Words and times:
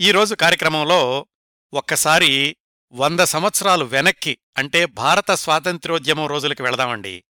ఈరోజు 0.00 0.34
కార్యక్రమంలో 0.34 1.26
ఒక్కసారి 1.72 2.56
వంద 2.92 3.20
సంవత్సరాలు 3.20 3.84
వెనక్కి 3.84 4.38
అంటే 4.56 4.86
భారత 4.86 5.30
స్వాతంత్ర్యోద్యమం 5.30 6.26
రోజులకి 6.26 6.62
వెళదామండి. 6.62 7.24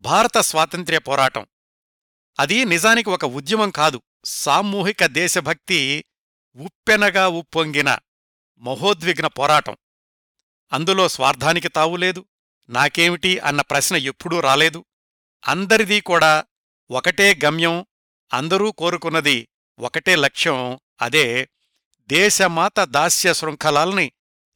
భారత 0.00 0.38
స్వాతంత్ర్య 0.38 0.98
పోరాటం. 0.98 1.46
అది 2.38 2.64
నిజానికి 2.64 3.10
ఒక 3.10 3.24
ఉద్యమం 3.24 3.70
కాదు. 3.70 4.02
సామూహిక 4.24 5.06
దేశభక్తి 5.06 6.04
ఉప్పెనగా 6.56 7.28
ఉప్పొంగిన 7.28 7.98
మహోద్విగ్న 8.58 9.26
పోరాటం. 9.26 9.76
అందులో 10.72 11.08
స్వార్థానికి 11.08 11.68
తావులేదు 11.68 12.28
నాకేమిటి 12.68 13.38
అన్న 13.38 13.60
ప్రశ్న 13.60 13.96
ఎప్పుడూ 13.96 14.40
రాలేదు. 14.40 14.84
అందరిదీ 15.48 16.00
కూడా 16.00 16.44
ఒకటే 16.90 17.40
గమ్యం 17.44 17.86
అందరూ 18.32 18.72
కోరుకున్నది 18.72 19.48
ఒకటే 19.78 20.16
లక్ష్యం 20.16 20.80
అదే 21.00 21.48
దేశమాత 22.06 22.80
దాస్య 22.80 23.34
శృంఖలాల్ని 23.34 24.12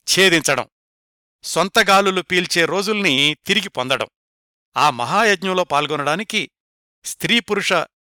ఛేదించడం 0.06 0.68
సొంతగాలులు 1.42 2.22
పీల్చే 2.22 2.64
రోజుల్ని 2.64 3.36
తిరిగి 3.46 3.68
పొందడం. 3.68 4.06
ఆ 4.76 4.90
మహాయజ్ఞంలో 4.90 5.64
పాల్గొనడానికి 5.64 6.50
స్త్రీ 7.04 7.40
పురుష 7.40 7.72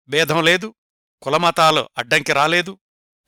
భేదం 0.09 0.45
లేదు 0.45 0.75
కులమతాలు 1.23 1.88
అడ్డంకి 1.99 2.33
రాలేదు. 2.33 2.79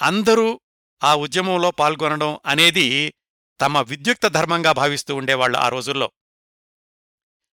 అందరూ 0.02 0.60
ఆ 1.04 1.14
ఉద్యమంలో 1.14 1.70
పాల్గొనడం 1.70 2.38
అనేది 2.46 3.14
తమ 3.60 3.80
విద్యుక్త 3.80 4.26
ధర్మంగా 4.26 4.72
భావిస్తూ 4.72 5.14
ఉండేవాళ్ళు 5.14 5.58
ఆ 5.58 5.68
రోజుల్లో. 5.68 6.10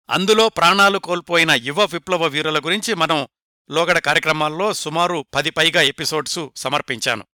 అందులో 0.09 0.49
ప్రాణాలు 0.49 0.99
కోల్పోయిన 0.99 1.51
యువ 1.51 1.85
విప్లవ 1.85 2.25
వీరుల 2.25 2.59
గురించి 2.59 2.93
మనం 2.93 3.27
లోగడ 3.71 3.97
కార్యక్రమాల్లో 3.97 4.73
సుమారు 4.73 5.25
పది 5.33 5.49
పైగా 5.49 5.81
ఎపిసోడ్సు 5.81 6.53
సమర్పించాను. 6.55 7.27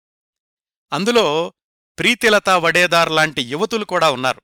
అందులో 0.93 1.53
ప్రీతిలత 1.99 2.49
వడేదార్ 2.49 3.11
లాంటి 3.11 3.41
యువతులు 3.41 3.85
కూడా 3.85 4.11
ఉన్నారు. 4.11 4.41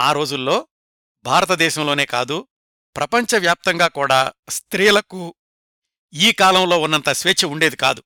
ఆ 0.00 0.12
రోజుల్లో 0.12 0.68
భారతదేశంలోనే 1.24 2.06
కాదు 2.06 2.48
ప్రపంచవ్యాప్తంగా 2.96 3.88
కూడా 3.88 4.32
స్త్రీలకు 4.48 5.34
ఈ 6.12 6.32
కాలంలో 6.32 6.80
ఉన్నంత 6.80 7.08
స్వేచ్ఛ 7.08 7.48
ఉండేది 7.48 7.76
కాదు. 7.76 8.02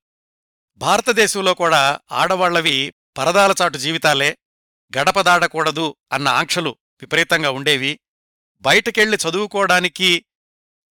భారతదేశంలో 0.77 1.55
కూడా 1.55 2.01
ఆడవాళ్ళవి 2.13 2.95
పరదాలచాటు 3.19 3.79
జీవితాలే 3.79 4.39
గడపదాడకూడదు 4.99 5.97
అన్న 6.13 6.29
ఆంక్షలు 6.29 6.71
విపరీతంగా 6.71 7.51
ఉండేవి. 7.51 8.01
బయటకెళ్ళి 8.57 9.19
చదువుకోవడానికి 9.29 10.25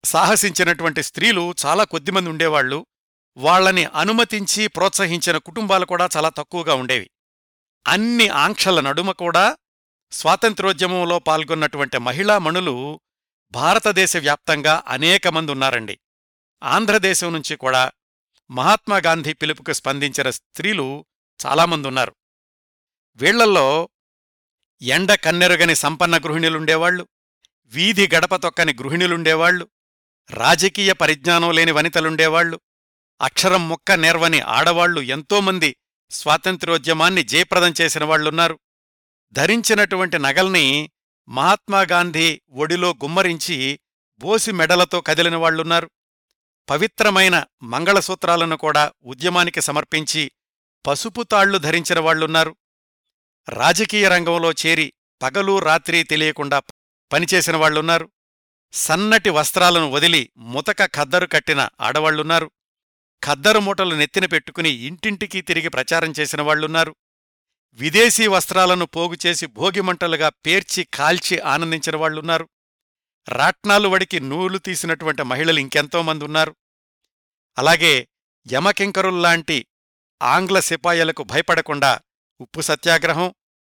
సాహసించినటువంటి 0.05 1.03
స్త్రీలు 1.03 1.55
చాలా 1.65 1.83
కొద్దిమంది 1.83 2.29
ఉండేవాళ్ళు 2.29 2.85
వాళ్ళని 3.37 3.83
అనుమతించి 3.95 4.63
ప్రోత్సహించిన 4.67 5.37
కుటుంబాలు 5.37 5.85
కూడా 5.85 6.05
చాలా 6.17 6.29
తక్కువగా 6.29 6.73
ఉండేవి. 6.73 7.07
అన్ని 7.85 8.27
ఆంక్షల 8.43 8.79
నడుమ 8.79 9.11
కూడా 9.11 9.45
స్వాతంత్ర్యోద్యమంలో 10.11 11.19
పాల్గొన్నటువంటి 11.19 11.97
మహిళామణులు 11.97 12.75
భారతదేశ 13.53 14.17
వ్యాప్తంగా 14.17 14.83
అనేక 14.87 15.27
మంది 15.27 15.51
ఉన్నారండి. 15.51 15.95
ఆంధ్రదేశం 16.61 17.33
నుంచి 17.33 17.55
కూడా 17.55 17.83
మహాత్మాగాంధీ 18.49 19.33
పిలుపుకు 19.33 19.73
స్పందించిన 19.73 20.29
స్త్రీలు 20.29 20.87
చాలామందున్నారు 21.39 22.13
వీళ్ళల్లో 23.19 23.67
ఎండ 24.81 25.11
కన్నెరుగని 25.15 25.75
సంపన్న 25.75 26.15
గృహిణులుండేవాళ్ళు 26.17 27.03
వీధి 27.73 28.05
గడప 28.15 28.35
తొక్కని 28.35 28.73
గృహిణులుండేవాళ్ళు 28.81 29.65
రాజకీయ 30.29 30.91
పరిజ్ఞానం 30.93 31.51
లేని 31.51 31.71
వనితలుండేవాళ్ళు 31.71 32.57
అక్షరం 33.21 33.63
మొక్క 33.67 33.91
నేర్వని 33.99 34.39
ఆడవాళ్ళు 34.47 35.01
ఎంతోమంది 35.09 35.69
స్వాతంత్ర్యోద్యమాన్ని 36.11 37.23
జయప్రదం 37.23 37.71
చేసిన 37.81 38.03
వాళ్ళున్నారు 38.03 38.55
ధరించినటువంటి 39.33 40.17
నగల్ని 40.17 40.65
మహాత్మాగాంధీ 41.27 42.27
ఒడిలో 42.53 42.89
గుమ్మరించి 43.03 43.57
బోసి 44.21 44.51
మెడలతో 44.51 44.97
కదిలిన 45.01 45.35
వాళ్ళున్నారు 45.35 45.87
పవిత్రమైన 46.67 47.35
మంగళసూత్రాలను 47.63 48.57
కూడా 48.57 48.83
ఉద్యమానికి 49.05 49.61
సమర్పించి 49.61 50.23
పసుపు 50.85 51.23
తాళ్ళు 51.23 51.57
ధరించిన 51.57 51.99
వాళ్ళున్నారు 51.99 52.53
రాజకీయ 53.47 54.05
రంగంలో 54.07 54.51
చేరి 54.61 54.87
పగలు 55.21 55.59
రాత్రి 55.59 55.99
తెలియకుండా 56.03 56.59
పనిచేసిన 57.11 57.55
వాళ్ళున్నారు 57.55 58.05
సన్నటి 58.73 59.29
వస్త్రాలను 59.29 59.87
వదిలి 59.89 60.21
ముతక 60.47 60.85
ఖద్దరు 60.95 61.25
కట్టిన 61.25 61.61
ఆడవాళ్ళున్నారు 61.79 62.47
ఖద్దరు 63.23 63.59
మూటలు 63.59 63.95
నెత్తిన 63.95 64.25
పెట్టుకుని 64.25 64.69
ఇంటింటికి 64.69 65.41
తిరిగి 65.41 65.69
ప్రచారం 65.69 66.13
చేసిన 66.19 66.41
వాళ్ళున్నారు 66.41 66.95
విదేశీ 67.73 68.27
వస్త్రాలను 68.27 68.85
పోగుచేసి 68.85 69.45
భోగిమంటలుగా 69.45 70.29
పేర్చి 70.29 70.83
కాల్చి 70.93 71.39
ఆనందించిన 71.39 71.95
వాళ్ళున్నారు 71.95 72.49
రాట్నాలు 73.29 73.87
వడికి 73.89 74.19
నూలు 74.19 74.57
తీసినటువంటి 74.57 75.23
మహిళలు 75.23 75.59
ఇంకెంతోమంది 75.59 76.25
ఉన్నారు. 76.25 76.55
అలాగే 77.57 78.07
యమకింకరుల్లాంటి 78.51 79.65
ఆంగ్ల 80.21 80.59
సిపాయలకు 80.59 81.23
భయపడకుండా 81.23 81.99
ఉప్పు 82.41 82.61
సత్యాగ్రహం 82.61 83.33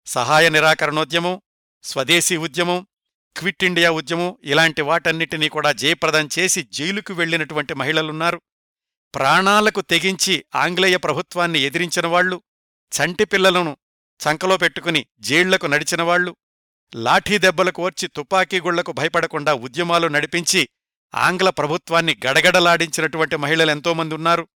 సహాయ 0.06 0.48
నిరాకరణోద్యమం 0.48 1.40
స్వదేశీ 1.82 2.36
ఉద్యమం 2.36 2.86
క్విట్ 3.36 3.64
ఇండియా 3.64 3.90
ఉద్యమం 3.90 4.36
ఇలాంటి 4.44 4.82
వాటన్నిటినీ 4.82 5.48
కూడా 5.48 5.72
జయప్రదం 5.72 6.28
చేసి 6.38 6.62
జైలుకు 6.62 7.14
వెళ్ళినటువంటి 7.14 7.74
మహిళలున్నారు. 7.74 8.42
ప్రాణాలకు 9.14 9.80
తెగించి 9.80 10.44
ఆంగ్లేయ 10.54 10.96
ప్రభుత్వాన్ని 10.96 11.58
ఎదిరించినవాళ్ళు 11.60 12.42
చంటిపిల్లలను 12.92 13.76
చంకలో 14.20 14.56
పెట్టుకుని 14.56 15.06
జైళ్ళకు 15.20 15.66
నడిచినవాళ్ళు 15.66 16.36
లాఠీ 16.94 17.38
దెబ్బలకు 17.38 17.84
వచ్చి 17.84 18.08
తుపాకీగుళ్ళకు 18.08 18.92
భయపడకుండా 18.92 19.54
ఉద్యమాలు 19.54 20.08
నడిపించి 20.08 20.68
ఆంగ్ల 21.14 21.50
ప్రభుత్వాన్ని 21.50 22.20
గడగడలాడించినటువంటి 22.26 23.36
మహిళలెంతోమంది 23.36 24.14
ఉన్నారు. 24.14 24.48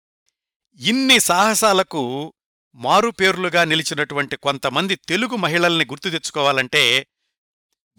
ఇన్ని 0.77 1.21
సాహసాలకు 1.21 2.35
మారుపేర్లుగా 2.75 3.65
నిలిచినటువంటి 3.65 4.37
కొంతమంది 4.37 4.95
తెలుగు 4.97 5.37
మహిళల్ని 5.37 5.85
గుర్తు 5.85 6.09
తెచ్చుకోవాలంటే 6.09 7.07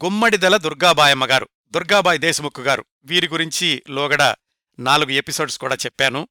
గుమ్మడిదల 0.05 0.57
దుర్గాబాయమ్మ 0.57 1.25
గారు 1.25 1.49
దుర్గాబాయి 1.71 2.19
దేశముఖ్ 2.19 2.59
గారు. 2.59 2.85
వీరి 3.03 3.27
గురించి 3.27 3.83
లోగడ 3.89 4.35
నాలుగు 4.79 5.09
ఎపిసోడ్స్ 5.09 5.57
కూడా 5.57 5.75
చెప్పాను. 5.75 6.27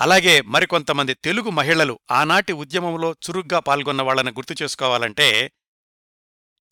అలాగే 0.00 0.34
మరికొంతమంది 0.54 1.12
తెలుగు 1.24 1.50
మహిళలు 1.50 1.94
ఆనాటి 2.12 2.52
ఉద్యమంలో 2.62 3.10
చురుగ్గా 3.24 3.58
పాల్గొన్న 3.60 4.02
వాళ్ళను 4.02 4.32
గుర్తు 4.36 4.54
చేసుకోవాలంటే 4.62 5.28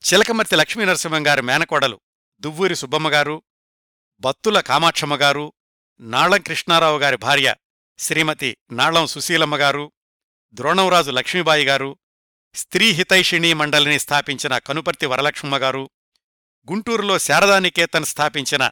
చిలకమర్తి 0.04 0.56
లక్ష్మీనరసింహంగారి 0.56 1.42
మేనకోడలు 1.42 1.96
దువ్వూరి 2.42 2.76
సుబ్బమ్మగారు 2.76 3.36
బత్తుల 4.22 4.58
కామాక్షమ్మగారు 4.60 5.46
నాళం 6.00 6.42
కృష్ణారావు 6.42 6.98
గారి 6.98 7.18
భార్య 7.24 7.48
శ్రీమతి 7.98 8.50
నాళం 8.72 9.06
సుశీలమ్మగారు 9.06 9.84
ద్రోణంరాజు 10.54 11.10
లక్ష్మీబాయి 11.10 11.64
గారు 11.64 11.90
స్త్రీ 12.54 12.86
హితైషిణీ 12.92 13.50
మండలిని 13.52 13.98
స్థాపించిన 13.98 14.54
కనుపర్తి 14.58 15.06
వరలక్ష్మమ్మగారు 15.06 15.84
గుంటూరులో 16.68 17.16
శారదానికేతన్ 17.18 18.10
స్థాపించిన 18.12 18.64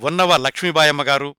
ఉన్నవ 0.00 0.36
లక్ష్మీబాయమ్మగారు 0.46 1.30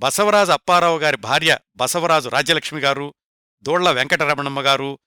బసవరాజు 0.00 0.52
అప్పారావు 0.52 0.98
గారి 0.98 1.16
భార్య 1.16 1.58
బసవరాజు 1.76 2.28
రాజ్యలక్ష్మి 2.28 2.80
గారు 2.80 3.14
దోళ్ళ 3.62 3.90
వెంకటరమణమ్మ 3.90 4.60
గారు 4.60 4.98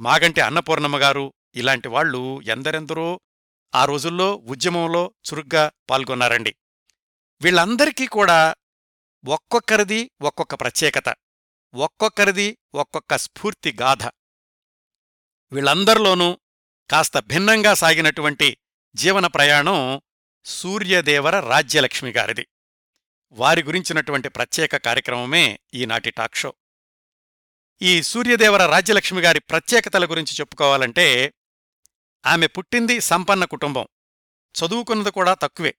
మాగంటి 0.00 0.40
అన్నపూర్ణమ్మ 0.40 0.98
గారు 0.98 1.32
ఇలాంటి 1.54 1.88
వాళ్ళు 1.88 2.40
ఎందరెందరో 2.40 3.20
ఆ 3.74 3.84
రోజుల్లో 3.84 4.34
ఉద్యమంలో 4.34 5.14
చురుగ్గా 5.28 5.70
పాల్గొన్నారండి. 5.90 6.56
వీళ్ళందరికీ 7.42 8.06
కూడా 8.06 8.54
ఒక్కొక్కరిది 9.24 10.10
ఒక్కొక్క 10.22 10.54
ప్రత్యేకత 10.54 11.14
ఒక్కొక్కరిది 11.74 12.58
ఒక్కొక్క 12.74 13.16
స్ఫూర్తి 13.16 13.76
గాథ. 13.80 14.04
వీళ్ళందరిలోనూ 15.52 16.38
కాస్త 16.90 17.18
భిన్నంగా 17.18 17.74
సాగినటువంటి 17.74 18.56
జీవన 18.94 19.26
ప్రయాణం 19.26 20.02
సూర్యదేవర 20.44 21.40
రాజ్యలక్ష్మి 21.40 22.10
గారిది. 22.10 22.46
వారి 23.34 23.62
గురించినటువంటి 23.62 24.28
ప్రత్యేక 24.28 24.76
కార్యక్రమమే 24.76 25.60
ఈనాటి 25.74 26.10
టాక్ 26.10 26.36
షో. 26.36 26.54
ఈ 27.82 28.02
సూర్యదేవర 28.02 28.66
రాజ్యలక్ష్మి 28.66 29.22
గారి 29.22 29.40
ప్రత్యేకతల 29.40 30.10
గురించి 30.10 30.34
చెప్పుకోవాలంటే 30.34 31.32
ఆమె 32.26 32.46
పుట్టింది 32.46 33.00
సంపన్న 33.00 33.44
కుటుంబం. 33.44 33.86
చదువుకున్నది 34.58 35.10
కూడా 35.10 35.34
తక్కువే. 35.34 35.74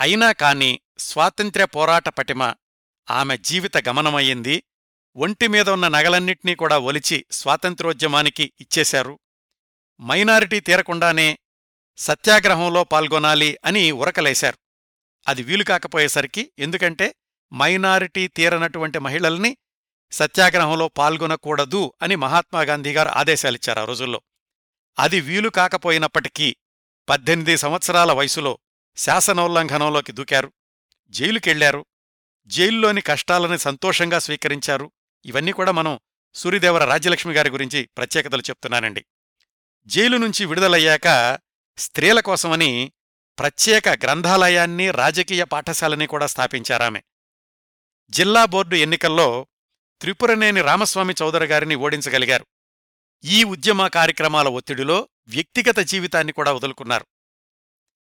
అయినా 0.00 0.32
కాని 0.32 0.80
స్వాతంత్ర్య 0.98 1.64
పోరాట 1.64 2.08
పటిమ 2.08 2.54
ఆమె 3.10 3.36
జీవిత 3.36 3.88
గమనమయ్యింది. 3.88 4.64
ఒంటిమీద 5.16 5.68
ఉన్న 5.68 5.88
నగలన్నింటినీ 5.88 6.54
కూడా 6.54 6.78
ఒలిచి 6.78 7.26
స్వాతంత్ర్యోద్యమానికి 7.30 8.52
ఇచ్చేశారు. 8.60 9.18
మైనారిటీ 10.02 10.60
తీరకుండానే 10.60 11.38
సత్యాగ్రహంలో 11.96 12.84
పాల్గొనాలి 12.84 13.58
అని 13.64 13.92
ఉరకలేశారు. 13.92 14.58
అది 15.28 15.42
వీలు 15.42 15.64
కాకపోయేసరికి 15.64 16.52
ఎందుకంటే 16.58 17.14
మైనారిటీ 17.52 18.28
తీరనటువంటి 18.28 18.98
మహిళల్ని 18.98 19.56
సత్యాగ్రహంలో 20.12 20.88
పాల్గొనకూడదు 20.88 21.92
అని 22.02 22.16
మహాత్మాగాంధీ 22.16 22.92
గారు 22.92 23.08
ఆదేశాలిచ్చారు 23.08 23.80
ఆ 23.80 23.84
రోజుల్లో. 23.84 24.22
అది 24.98 25.20
వీలు 25.20 25.48
కాకపోయినప్పటికీ 25.48 26.56
పద్దెనిమిది 27.08 27.56
సంవత్సరాల 27.56 28.12
వయసులో 28.12 28.58
శాసనోల్లంఘనంలోకి 28.96 30.12
దూకారు 30.12 30.52
జైలుకెళ్ళారు 31.10 31.86
జైల్లోని 32.46 33.00
కష్టాలని 33.00 33.58
సంతోషంగా 33.58 34.18
స్వీకరించారు. 34.18 34.92
ఇవన్నీ 35.24 35.52
కూడా 35.52 35.72
మనం 35.72 36.00
సూర్యదేవర 36.34 36.84
రాజ్యలక్ష్మి 36.84 37.34
గారి 37.34 37.50
గురించి 37.50 37.88
ప్రత్యేకతలు 37.96 38.40
చెప్తున్నానండి. 38.40 39.04
జైలు 39.86 40.16
నుంచి 40.16 40.46
విడుదలయ్యాక 40.46 41.38
స్త్రీల 41.78 42.20
కోసమని 42.20 42.92
ప్రత్యేక 43.38 43.88
గ్రంథాలయాన్ని 43.88 44.90
రాజకీయ 44.90 45.44
పాఠశాలని 45.44 46.06
కూడా 46.06 46.26
స్థాపించారామె. 46.26 47.00
జిల్లా 48.10 48.44
బోర్డు 48.44 48.74
ఎన్నికల్లో 48.74 49.46
త్రిపురనేని 50.00 50.60
రామస్వామి 50.60 51.14
చౌదరి 51.22 51.46
గారిని 51.46 51.74
ఓడించగలిగారు. 51.74 52.46
ఈ 53.24 53.44
ఉద్యమ 53.44 53.86
కార్యక్రమాల 53.86 54.48
ఒత్తిడిలో 54.48 55.08
వ్యక్తిగత 55.28 55.78
జీవితాన్ని 55.78 56.32
కూడా 56.32 56.52
వదులుకున్నారు. 56.52 57.06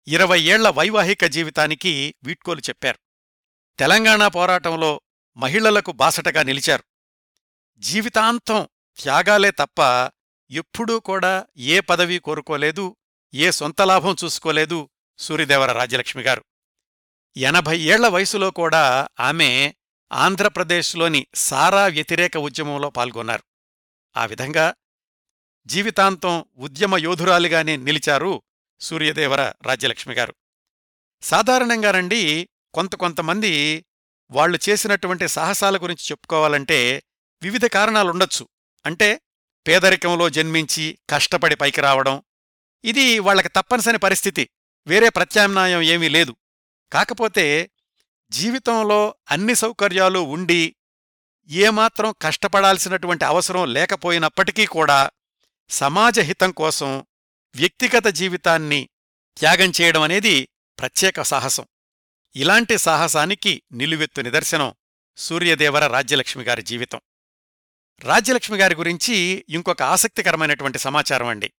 ఇరవై 0.07 0.41
ఏళ్ళ 0.41 0.69
వైవాహిక 0.69 1.25
జీవితానికి 1.25 2.15
వీడ్కోలు 2.23 2.59
చెప్పారు. 2.59 2.99
తెలంగాణ 3.79 4.27
పోరాటంలో 4.27 5.01
మహిళలకు 5.37 5.91
బాసటగా 5.91 6.43
నిలిచారు. 6.43 6.83
జీవితాంతం 7.77 8.67
త్యాగాలే 9.01 9.51
తప్ప 9.51 10.11
ఎప్పుడూ 10.51 10.99
కూడా 10.99 11.47
ఏ 11.57 11.79
పదవి 11.79 12.19
కోరుకోలేదు 12.19 12.95
ఏ 13.33 13.51
సొంత 13.51 13.81
లాభం 13.81 14.15
చూసుకోలేదు 14.23 14.89
సూర్యదేవర 15.17 15.71
రాజ్యలక్ష్మి 15.71 16.23
గారు. 16.23 16.43
ఎనభై 17.37 17.79
ఏళ్ళ 17.79 18.07
వయసులో 18.07 18.51
కూడా 18.51 19.07
ఆమె 19.19 19.73
ఆంధ్రప్రదేశ్లోని 20.11 21.27
సారా 21.35 21.85
వ్యతిరేక 21.85 22.37
ఉద్యమంలో 22.37 22.89
పాల్గొన్నారు. 22.89 23.43
ఆ 24.17 24.25
విధంగా 24.25 24.75
జీవితాంతం 25.65 26.45
ఉద్యమ 26.57 26.97
యోధురాలిగానే 26.97 27.77
నిలిచారు 27.77 28.41
సూర్యదేవర 28.81 29.53
రాజ్యలక్ష్మి 29.65 30.15
గారు. 30.15 30.35
సాధారణంగానండి 31.21 32.49
కొంత 32.73 32.95
కొంతమంది 32.95 33.85
వాళ్ళు 34.31 34.59
చేసినటువంటి 34.69 35.27
సాహసాల 35.27 35.77
గురించి 35.77 36.05
చెప్పుకోవాలంటే 36.11 37.03
వివిధ 37.41 37.65
కారణాలుండొచ్చు. 37.65 38.47
అంటే 38.85 39.21
పేదరికంలో 39.67 40.29
జన్మించి 40.29 40.99
కష్టపడి 41.09 41.55
పైకి 41.55 41.81
రావడం 41.81 42.23
ఇది 42.83 43.19
వాళ్ళకి 43.19 43.49
తప్పనిసరి 43.49 43.97
పరిస్థితి. 43.97 44.49
వేరే 44.87 45.09
ప్రత్యామ్నాయం 45.09 45.81
ఏమీ 45.81 46.09
లేదు. 46.09 46.35
కాకపోతే 46.93 47.71
జీవితంలో 48.29 49.15
అన్ని 49.31 49.55
సౌకర్యాలు 49.55 50.19
ఉండి 50.19 50.75
ఏమాత్రం 51.49 52.15
కష్టపడాల్సినటువంటి 52.21 53.25
అవసరం 53.25 53.73
లేకపోయినప్పటికీ 53.73 54.65
కూడా 54.65 55.11
సమాజ 55.69 56.19
హితం 56.19 56.51
కోసం 56.51 57.05
వ్యక్తిగత 57.55 58.07
జీవితాన్ని 58.07 58.89
త్యాగం 59.37 59.71
చేయడం 59.81 60.01
అనేది 60.01 60.49
ప్రత్యేక 60.79 61.21
సాహసం. 61.21 61.65
ఇలాంటి 62.35 62.77
సాహసానికి 62.77 63.63
నిలువెత్తు 63.71 64.21
నిదర్శనం 64.21 64.73
సూర్యదేవర 65.17 65.87
రాజ్యలక్ష్మి 65.87 66.43
గారి 66.43 66.61
జీవితం. 66.61 67.01
రాజ్యలక్ష్మి 68.03 68.57
గారి 68.57 68.75
గురించి 68.75 69.45
ఇంకొక 69.49 69.81
ఆసక్తికరమైనటువంటి 69.81 70.79
సమాచారం 70.79 71.27
అండి. 71.27 71.53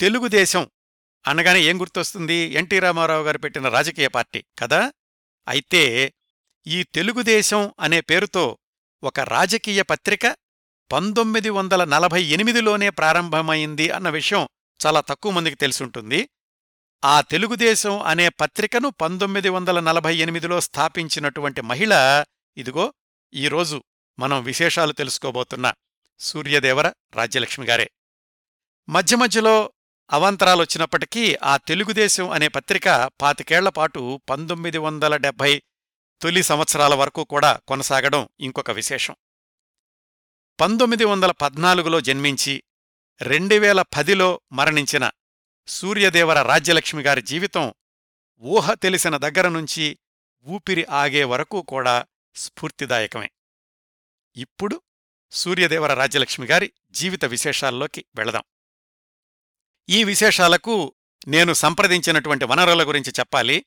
తెలుగుదేశం 0.00 0.70
అనగానే 1.26 1.62
ఏం 1.62 1.80
గుర్తొస్తుంది? 1.80 2.34
ఎన్టీ 2.34 2.78
రామారావు 2.78 3.24
గారు 3.24 3.38
పెట్టిన 3.38 3.68
రాజకీయ 3.68 4.08
పార్టీ 4.08 4.44
కదా? 4.58 4.92
అయితే 5.48 6.12
ఈ 6.66 6.82
తెలుగుదేశం 6.82 7.74
అనే 7.80 8.00
పేరుతో 8.00 8.58
ఒక 9.02 9.20
రాజకీయ 9.20 9.82
పత్రిక 9.82 10.36
పంతొమ్మిది 10.92 11.50
వందల 11.50 11.84
నలభై 11.84 12.22
ఎనిమిదిలోనే 12.22 12.90
ప్రారంభమైంది 12.90 13.90
అన్న 13.90 14.08
విషయం 14.08 14.48
చాలా 14.86 15.00
తక్కువ 15.00 15.32
మందికి 15.32 15.56
తెలిసుంటుంది. 15.56 16.28
ఆ 17.04 17.20
తెలుగుదేశం 17.20 18.02
అనే 18.02 18.28
పత్రికను 18.28 18.90
పంతొమ్మిది 18.90 19.48
వందల 19.48 19.80
నలభై 19.80 20.16
ఎనిమిదిలో 20.16 20.60
స్థాపించినటువంటి 20.60 21.60
మహిళ 21.60 22.24
ఇదిగో 22.56 22.94
ఈరోజు 23.34 23.84
మనం 24.18 24.42
విశేషాలు 24.42 24.92
తెలుసుకోబోతున్న 24.92 25.72
సూర్యదేవర 26.18 26.92
రాజ్యలక్ష్మి 27.14 27.66
గారే. 27.66 27.90
మధ్య 28.88 29.16
మధ్యలో 29.16 29.72
అవాంతరాలొచ్చినప్పటికీ 30.12 31.36
ఆ 31.42 31.56
తెలుగుదేశం 31.56 32.30
అనే 32.30 32.48
పత్రిక 32.48 33.10
పాతికేళ్ళపాటు 33.22 34.20
పంతొమ్మిది 34.28 34.78
వందల 34.78 35.16
డెబ్భై 35.16 35.62
తొలి 36.22 36.42
సంవత్సరాల 36.42 36.94
వరకు 36.94 37.24
కూడా 37.24 37.60
కొనసాగడం 37.68 38.28
ఇంకొక 38.40 38.70
విశేషం. 38.70 39.16
పంతొమ్మిది 40.60 41.04
వందల 41.04 41.30
పద్నాలుగులో 41.30 42.00
జన్మించి 42.00 42.62
రెండువేల 43.22 43.82
పదిలో 43.82 44.40
మరణించిన 44.52 45.10
సూర్యదేవర 45.66 46.42
రాజ్యలక్ష్మి 46.42 47.02
గారి 47.02 47.22
జీవితం 47.22 47.74
ఊహ 48.40 48.74
తెలిసిన 48.74 49.16
దగ్గర 49.16 49.48
నుంచి 49.48 49.98
ఊపిరి 50.46 50.84
ఆగే 50.84 51.24
వరకు 51.24 51.62
కూడా 51.62 52.06
స్ఫూర్తిదాయకమే. 52.34 53.30
ఇప్పుడు 54.36 54.82
సూర్యదేవర 55.30 55.94
రాజ్యలక్ష్మి 55.94 56.46
గారి 56.46 56.72
జీవిత 56.90 57.24
విశేషాల్లోకి 57.24 58.04
వెళదాం. 58.14 58.42
ఈ 59.88 60.04
విశేషాలకు 60.04 60.94
నేను 61.28 61.52
సంప్రదించినటువంటి 61.52 62.44
వనరుల 62.44 62.88
గురించి 62.88 63.12
చెప్పాలి. 63.18 63.64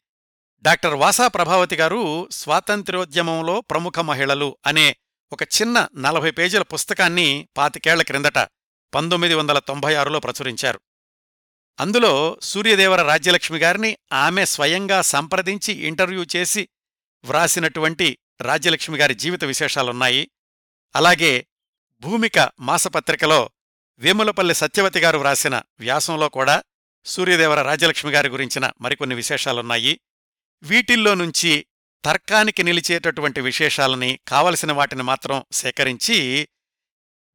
డాక్టర్ 0.62 0.94
వాసా 0.94 1.28
ప్రభావతి 1.28 1.76
గారు 1.76 2.30
స్వాతంత్ర్యోద్యమంలో 2.32 3.62
ప్రముఖ 3.62 4.00
మహిళలు 4.00 4.58
అనే 4.66 4.96
ఒక 5.32 5.44
చిన్న 5.44 5.88
నలభై 5.98 6.32
పేజీల 6.32 6.62
పుస్తకాన్ని 6.62 7.48
పాతికేళ్ళ 7.58 8.04
క్రిందట 8.04 8.38
పంతొమ్మిది 8.94 9.34
వందల 9.34 9.60
తొంభై 9.60 9.96
ఆరులో 9.96 10.20
ప్రచురించారు. 10.20 10.80
అందులో 11.80 12.38
సూర్యదేవర 12.42 13.02
రాజ్యలక్ష్మి 13.02 13.60
గారిని 13.60 13.98
ఆమె 14.14 14.46
స్వయంగా 14.46 15.02
సంప్రదించి 15.02 15.74
ఇంటర్వ్యూ 15.74 16.26
చేసి 16.36 16.70
వ్రాసినటువంటి 17.24 18.18
రాజ్యలక్ష్మి 18.42 18.98
గారి 18.98 19.16
జీవిత 19.16 19.44
విశేషాలున్నాయి. 19.44 20.32
అలాగే 20.96 21.48
భూమిక 22.00 22.52
మాసపత్రికలో 22.60 23.50
వేములపల్లి 24.00 24.56
సత్యవతి 24.56 25.00
గారు 25.00 25.18
వ్రాసిన 25.18 25.62
వ్యాసంలో 25.80 26.30
కూడా 26.30 26.64
సూర్యదేవర 27.06 27.62
రాజ్యలక్ష్మి 27.62 28.12
గారి 28.12 28.30
గురించిన 28.30 28.72
మరికొన్ని 28.82 29.16
విశేషాలున్నాయి. 29.16 30.00
వీటిల్లో 30.64 31.14
నుంచి 31.14 31.66
తర్కానికి 32.06 32.64
నిలిచేటటువంటి 32.64 33.42
విశేషాలని 33.42 34.20
కావలసిన 34.28 34.72
వాటిని 34.72 35.04
మాత్రం 35.04 35.44
సేకరించి 35.52 36.48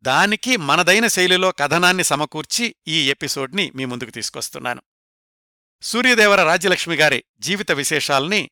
దానికి 0.02 0.56
మనదైన 0.56 1.06
శైలిలో 1.06 1.52
కథనాన్ని 1.52 2.04
సమకూర్చి 2.04 2.76
ఈ 2.88 3.10
ఎపిసోడ్ని 3.10 3.72
మీ 3.74 3.84
ముందుకు 3.84 4.10
తీసుకొస్తున్నాను. 4.10 4.82
సూర్యదేవర 5.82 6.44
రాజ్యలక్ష్మి 6.44 6.96
గారి 6.96 7.24
జీవిత 7.38 7.72
విశేషాల్ని 7.72 8.50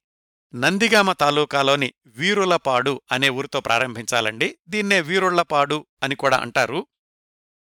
నందిగామ 0.55 1.13
తాలూకాలోని 1.13 1.93
వీరులపాడు 2.07 3.03
అనే 3.13 3.29
ఊరితో 3.29 3.61
ప్రారంభించాలండి. 3.61 4.59
దీన్నే 4.69 5.01
వీరుళ్ళపాడు 5.01 5.87
అని 6.03 6.15
కూడా 6.15 6.37
అంటారు. 6.37 6.87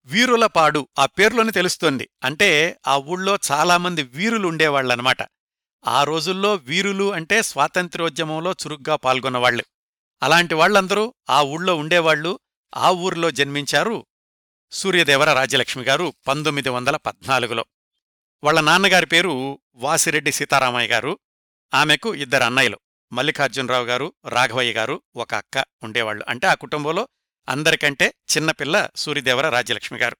వీరులపాడు 0.06 0.88
ఆ 0.98 1.06
పేర్లోనే 1.06 1.50
తెలుస్తోంది. 1.50 2.08
అంటే 2.24 2.80
ఆ 2.86 2.96
ఊళ్ళో 2.96 3.38
చాలామంది 3.52 4.02
వీరులు 4.02 4.48
ఉండేవాళ్ళనమాట 4.48 5.16
ఆ 5.86 6.04
రోజుల్లో 6.04 6.54
వీరులు 6.54 7.12
అంటే 7.12 7.42
స్వాతంత్ర్యోద్యమంలో 7.42 8.52
చురుగ్గా 8.52 8.96
పాల్గొన్నవాళ్ళు 8.96 9.64
అలాంటి 10.22 10.54
వాళ్ళందరూ 10.54 11.14
ఆ 11.30 11.42
ఊళ్ళో 11.42 11.76
ఉండేవాళ్ళు 11.76 12.38
ఆ 12.76 12.90
ఊరిలో 12.90 13.30
జన్మించారు 13.30 14.06
సూర్యదేవర 14.72 15.32
రాజ్యలక్ష్మి 15.32 15.84
గారు 15.84 16.14
పంతొమ్మిది 16.28 16.68
వందల 16.68 16.96
పద్నాలుగులో. 16.96 17.64
వాళ్ళ 18.44 18.60
నాన్నగారి 18.60 19.06
పేరు 19.06 19.60
వాసిరెడ్డి 19.74 20.32
సీతారామయ్య 20.32 20.88
గారు. 20.88 21.18
ఆమెకు 21.74 22.14
ఇద్దరు 22.14 22.44
అన్నయ్యలు. 22.44 22.78
మల్లికార్జునరావు 23.12 23.84
గారు 23.84 24.14
రాఘవయ్య 24.28 24.72
గారు 24.72 25.02
ఒక 25.16 25.34
అక్క 25.34 25.64
ఉండేవాళ్ళు 25.82 26.24
అంటే 26.28 26.46
ఆ 26.46 26.54
కుటుంబంలో 26.54 27.08
అందరికంటే 27.48 28.14
చిన్నపిల్ల 28.36 28.88
సూరిదేవర 28.96 29.48
రాజ్యలక్ష్మి 29.48 29.98
గారు. 29.98 30.16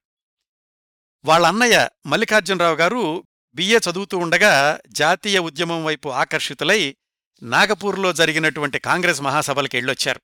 వాళ్ళ 1.25 1.47
అన్నయ్య 1.47 1.89
మల్లికార్జునరావు 2.05 2.75
గారు 2.75 3.27
బిఏ 3.55 3.77
చదువుతూ 3.77 4.17
ఉండగా 4.17 4.79
జాతీయ 4.87 5.39
ఉద్యమం 5.39 5.85
వైపు 5.85 6.09
ఆకర్షితులై 6.09 6.95
నాగపూర్లో 7.43 8.13
జరిగినటువంటి 8.13 8.79
కాంగ్రెస్ 8.79 9.21
మహాసభలకు 9.21 9.75
వెళ్ళొచ్చారు. 9.75 10.21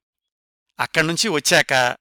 అక్కడ్నుంచి 0.79 1.29
వచ్చాక 1.29 1.97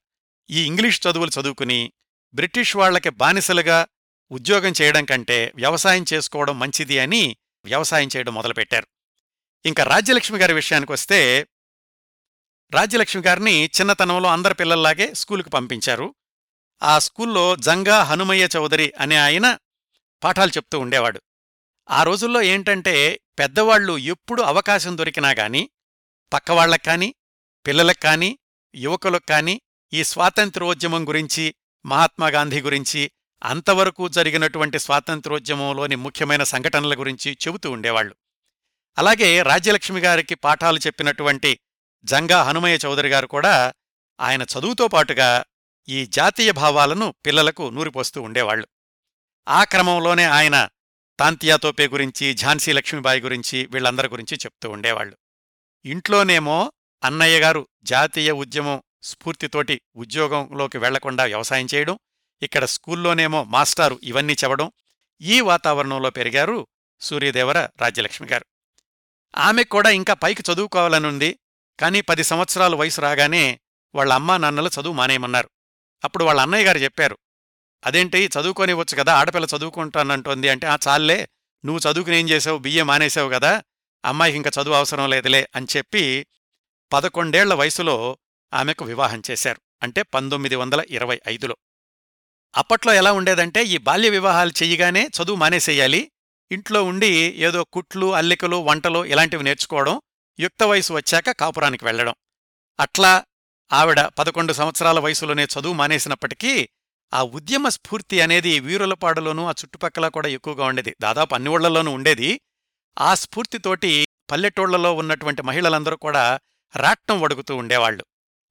ఈ 0.49 0.65
ఇంగ్లీష్ 0.65 1.01
చదువులు 1.07 1.41
చదువుకుని 1.41 1.93
బ్రిటిష్ 2.33 2.75
వాళ్ళకి 2.75 3.09
బానిసలుగా 3.09 3.87
ఉద్యోగం 4.31 4.73
చేయడం 4.81 5.05
కంటే 5.05 5.51
వ్యవసాయం 5.55 6.05
చేసుకోవడం 6.13 6.59
మంచిది 6.59 6.99
అని 6.99 7.37
వ్యవసాయం 7.65 8.09
చేయడం 8.15 8.33
మొదలుపెట్టారు. 8.33 8.87
ఇంకా 9.65 9.83
రాజ్యలక్ష్మి 9.83 10.39
గారి 10.39 10.53
విషయానికొస్తే 10.53 11.47
రాజ్యలక్ష్మి 12.71 13.23
గారిని 13.23 13.65
చిన్నతనంలో 13.65 14.29
అందరి 14.29 14.53
పిల్లల్లాగే 14.53 15.13
స్కూలుకు 15.13 15.49
పంపించారు. 15.49 16.15
ఆ 16.83 16.99
స్కూల్లో 16.99 17.55
జంగా 17.55 18.03
హనుమయ్య 18.03 18.47
చౌదరి 18.57 18.93
అనే 18.99 19.15
ఆయన 19.15 19.57
పాఠాలు 20.23 20.49
చెప్తూ 20.49 20.79
ఉండేవాడు. 20.79 21.21
ఆ 21.89 22.03
రోజుల్లో 22.03 22.41
ఏంటంటే 22.41 23.21
పెద్దవాళ్ళు 23.39 23.97
ఎప్పుడు 23.97 24.41
అవకాశం 24.41 24.97
దొరికినా 24.97 25.29
గాని 25.29 25.69
పక్కవాళ్ళకు 26.33 26.85
కాని 26.85 27.15
పిల్లలకు 27.67 28.37
యువకులకు 28.75 29.59
ఈ 29.93 30.03
స్వాతంత్రోద్యమం 30.03 31.07
గురించి 31.07 31.55
మహాత్మాగాంధీ 31.85 32.61
గురించి 32.61 33.11
అంతవరకు 33.43 34.09
జరిగినటువంటి 34.09 34.79
స్వాతంత్రోద్యమంలోని 34.79 35.95
ముఖ్యమైన 35.95 36.43
సంఘటనల 36.43 36.99
గురించి 36.99 37.37
చెబుతూ 37.47 37.71
ఉండేవాళ్ళు 37.71 38.15
అలాగే 38.97 39.41
రాజ్యలక్ష్మి 39.41 40.01
గారికి 40.01 40.35
పాఠాలు 40.35 40.79
చెప్పినటువంటి 40.79 41.59
జంగా 42.05 42.43
హనుమయ్య 42.43 42.79
చౌదరి 42.85 43.09
గారు 43.09 43.27
కూడా 43.27 43.73
ఆయన 44.19 44.43
చదువుతో 44.43 44.87
పాటుగా 44.87 45.43
ఈ 45.89 46.05
జాతీయ 46.05 46.51
భావాలను 46.51 47.13
పిల్లలకు 47.25 47.69
నూరిపోస్తూ 47.69 48.21
ఉండేవాళ్ళు 48.21 48.67
ఆ 49.47 49.63
క్రమంలోనే 49.63 50.25
ఆయన 50.25 50.69
తాంతియా 51.19 51.55
తోపే 51.55 51.87
గురించి 51.87 52.33
ఝాన్సీ 52.33 52.71
లక్ష్మీబాయి 52.73 53.21
గురించి 53.21 53.65
వీళ్ళందరి 53.65 54.07
గురించి 54.07 54.35
చెప్తూ 54.35 54.69
ఉండేవాళ్ళు 54.69 55.17
ఇంట్లోనేమో 55.85 56.71
అన్నయ్య 57.03 57.39
గారు 57.39 57.67
జాతీయ 57.83 58.31
ఉద్యమం 58.31 58.83
స్ఫూర్తితోటి 59.03 59.81
ఉద్యోగంలోకి 59.95 60.77
వెళ్ళకుండా 60.77 61.23
వ్యవసాయం 61.23 61.67
చేయడం 61.75 61.99
ఇక్కడ 62.41 62.65
స్కూల్లోనేమో 62.65 63.43
మాస్టారు 63.43 63.99
ఇవన్నీ 64.03 64.33
చెప్పడం 64.33 64.71
ఈ 65.21 65.39
వాతావరణంలో 65.39 66.09
పెరిగారు 66.09 66.67
సూర్యదేవర 67.01 67.69
రాజ్యలక్ష్మి 67.81 68.27
గారు. 68.27 68.45
ఆమె 69.37 69.63
కూడా 69.63 69.89
ఇంకా 69.89 70.13
పైకి 70.13 70.43
చదువుకోవాలనుంది 70.51 71.39
కానీ 71.79 72.01
పది 72.01 72.23
సంవత్సరాల 72.23 72.75
వయసు 72.75 73.01
రాగానే 73.01 73.59
వాళ్ళ 73.95 74.13
అమ్మా 74.13 74.37
నాన్నలు 74.37 74.69
చదువు 74.81 74.93
మానేయమన్నారు. 74.93 75.49
అప్పుడు 76.03 76.23
వాళ్ళ 76.23 76.41
అన్నయ్య 76.41 76.65
గారు 76.65 76.77
చెప్పారు 76.77 77.17
అదేంటి 77.83 78.25
చదువుకోనివ్వచ్చు 78.25 78.95
కదా 78.97 79.13
ఆడపిల్ల 79.13 79.47
చదువుకుంటానంటోంది 79.57 80.49
అంటే 80.49 80.67
ఆ 80.67 80.77
చాలే 80.87 81.29
నువ్వు 81.65 81.91
చదువుకుని 81.91 82.19
ఏం 82.19 82.29
చేసావు? 82.29 82.57
బియ్యం 82.57 82.87
మానేసావు 82.87 83.29
కదా 83.29 83.63
అమ్మాయికి 84.05 84.37
ఇంకా 84.37 84.51
చదువు 84.61 84.75
అవసరం 84.75 85.09
లేదులే 85.09 85.49
అని 85.55 85.67
చెప్పి 85.77 86.27
పదకొండేళ్ళ 86.93 87.53
వయసులో 87.53 88.17
ఆమెకు 88.53 88.85
వివాహం 88.85 89.21
చేశారు 89.31 89.61
అంటే 89.83 90.01
పంతొమ్మిది 90.01 90.55
వందల 90.55 90.83
ఇరవై 90.89 91.21
ఐదులో. 91.27 91.57
అప్పట్లో 92.55 92.93
ఎలా 92.93 93.11
ఉండేదంటే 93.11 93.63
ఈ 93.63 93.77
బాల్య 93.77 94.09
వివాహాలు 94.09 94.49
చెయ్యగానే 94.49 95.07
చదువు 95.07 95.35
మానేసేయాలి 95.35 96.11
ఇంట్లో 96.51 96.83
ఉండి 96.83 97.11
ఏదో 97.37 97.63
కుట్లు 97.63 98.13
అల్లికలు 98.15 98.55
వంటలు 98.55 99.05
ఇలాంటివి 99.05 99.43
నేర్చుకోవడం 99.43 100.01
యుక్త 100.39 100.63
వయసు 100.63 100.93
వచ్చాక 100.93 101.31
కాపురానికి 101.31 101.85
వెళ్ళడం 101.85 102.13
అట్లా 102.79 103.25
ఆవిడ 103.73 104.01
పదకొండు 104.01 104.53
సంవత్సరాల 104.53 104.99
వయసులోనే 104.99 105.43
చదువు 105.43 105.73
మానేసినప్పటికీ 105.73 106.69
ఆ 107.13 107.23
ఉద్యమ 107.23 107.69
స్ఫూర్తి 107.69 108.21
అనేది 108.21 108.59
వీరులపాడులోనూ 108.59 109.45
ఆ 109.45 109.49
చుట్టుపక్కల 109.49 110.07
కూడా 110.07 110.27
ఎక్కువగా 110.27 110.65
ఉండేది. 110.65 110.95
దాదాపు 111.01 111.35
అన్ని 111.35 111.49
ఊళ్ళలోనూ 111.49 111.91
ఉండేది. 111.91 112.41
ఆ 112.99 113.15
స్ఫూర్తితోటి 113.15 114.07
పల్లెటూళ్ళలో 114.31 114.93
ఉన్నటువంటి 114.93 115.41
మహిళలందరూ 115.41 115.95
కూడా 115.95 116.39
రాట్నం 116.75 117.21
వడుకుతూ 117.21 117.55
ఉండేవాళ్ళు 117.55 118.05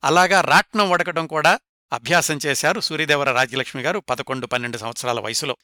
అలాగా 0.04 0.40
రాట్నం 0.40 0.90
వడకడం 0.90 1.26
కూడా 1.26 1.60
అభ్యాసం 1.92 2.38
చేశారు 2.46 2.80
సూర్యదేవర 2.80 3.32
రాజ్యలక్ష్మి 3.32 3.82
గారు 3.82 3.98
పదకొండు 4.00 4.46
పన్నెండు 4.46 4.78
సంవత్సరాల 4.78 5.20
వయసులో. 5.20 5.56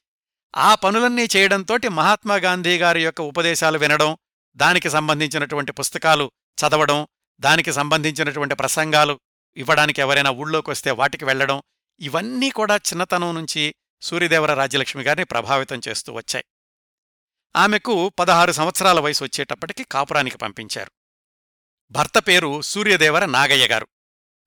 ఆ 0.56 0.74
పనులన్నీ 0.74 1.28
చేయడంతోటి 1.36 1.88
మహాత్మాగాంధీ 1.88 2.78
గారి 2.78 3.04
యొక్క 3.04 3.20
ఉపదేశాలు 3.20 3.78
వినడం 3.78 4.16
దానికి 4.56 4.90
సంబంధించినటువంటి 4.90 5.72
పుస్తకాలు 5.72 6.30
చదవడం 6.58 7.06
దానికి 7.40 7.72
సంబంధించినటువంటి 7.72 8.54
ప్రసంగాలు 8.54 9.20
ఇవ్వడానికి 9.56 10.00
ఎవరైనా 10.00 10.30
ఊళ్ళోకి 10.30 10.70
వస్తే 10.70 10.90
వాటికి 10.90 11.24
వెళ్ళడం 11.24 11.62
ఇవన్నీ 12.00 12.50
కూడా 12.50 12.76
చిన్నతనం 12.76 13.34
నుంచి 13.34 13.74
సూర్యదేవర 14.02 14.54
రాజ్యలక్ష్మి 14.54 15.02
గారిని 15.02 15.24
ప్రభావితం 15.24 15.80
చేస్తూ 15.88 16.12
వచ్చాయి. 16.12 16.44
ఆమెకు 17.56 18.08
పదహారు 18.08 18.52
సంవత్సరాల 18.52 19.00
వయసు 19.00 19.24
వచ్చేటప్పటికి 19.24 19.84
కాపురానికి 19.84 20.38
పంపించారు. 20.38 20.90
భర్త 21.90 22.18
పేరు 22.18 22.60
సూర్యదేవర 22.60 23.24
నాగయ్య 23.24 23.68
గారు. 23.68 23.88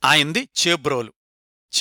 ఆయింది 0.04 0.50
చేబ్రోలు. 0.68 1.14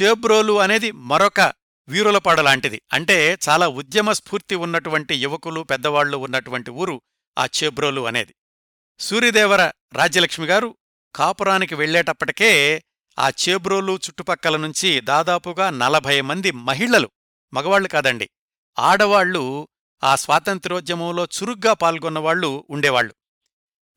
చేబ్రోలు 0.03 0.61
అనేది 0.61 0.93
మరొక 0.93 1.41
వీరులపాడు 1.89 2.43
లాంటిది. 2.43 2.83
అంటే 2.93 3.39
చాలా 3.49 3.69
ఉద్యమ 3.69 4.12
స్ఫూర్తి 4.12 4.55
ఉన్నటువంటి 4.55 5.15
యువకులు 5.15 5.61
పెద్దవాళ్ళు 5.61 6.17
ఉన్నటువంటి 6.17 6.71
ఊరు 6.71 7.03
ఆ 7.38 7.44
చేబ్రోలు 7.44 8.00
అనేది. 8.00 8.34
సూర్యదేవర 8.99 9.70
రాజ్యలక్ష్మి 9.92 10.46
గారు 10.46 10.78
కాపురానికి 11.14 11.75
వెళ్ళేటప్పటికే 11.75 12.82
ఆ 13.18 13.28
చేబ్రోలు 13.28 13.92
చుట్టుపక్కల 13.92 14.56
నుంచి 14.56 15.00
దాదాపుగా 15.00 15.70
నలభై 15.70 16.20
మంది 16.20 16.50
మహిళలు 16.50 17.10
మగవాళ్ళు 17.54 17.88
కాదండి 17.88 18.30
ఆడవాళ్ళు 18.78 19.68
ఆ 20.04 20.16
స్వాతంత్ర్యోద్యమంలో 20.16 21.25
చురుగ్గా 21.25 21.72
పాల్గొన్నవాళ్ళు 21.72 22.66
ఉండేవాళ్ళు 22.70 23.14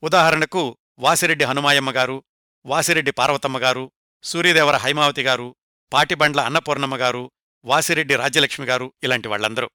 ఉదాహరణకు 0.03 0.77
వాసిరెడ్డి 0.99 1.45
హనుమాయమ్మ 1.45 1.91
గారు 1.91 2.23
వాసిరెడ్డి 2.65 3.11
పార్వతమ్మ 3.11 3.57
గారు 3.57 3.91
సూర్యదేవర 4.23 4.75
హైమావతి 4.75 5.23
గారు 5.23 5.55
పాటిబండ్ల 5.93 6.41
అన్నపూర్ణమ్మ 6.41 6.95
గారు 6.95 7.31
వాసిరెడ్డి 7.65 8.15
రాజ్యలక్ష్మి 8.15 8.65
గారు 8.65 8.93
ఇలాంటి 9.03 9.27
వాళ్ళందరూ. 9.27 9.69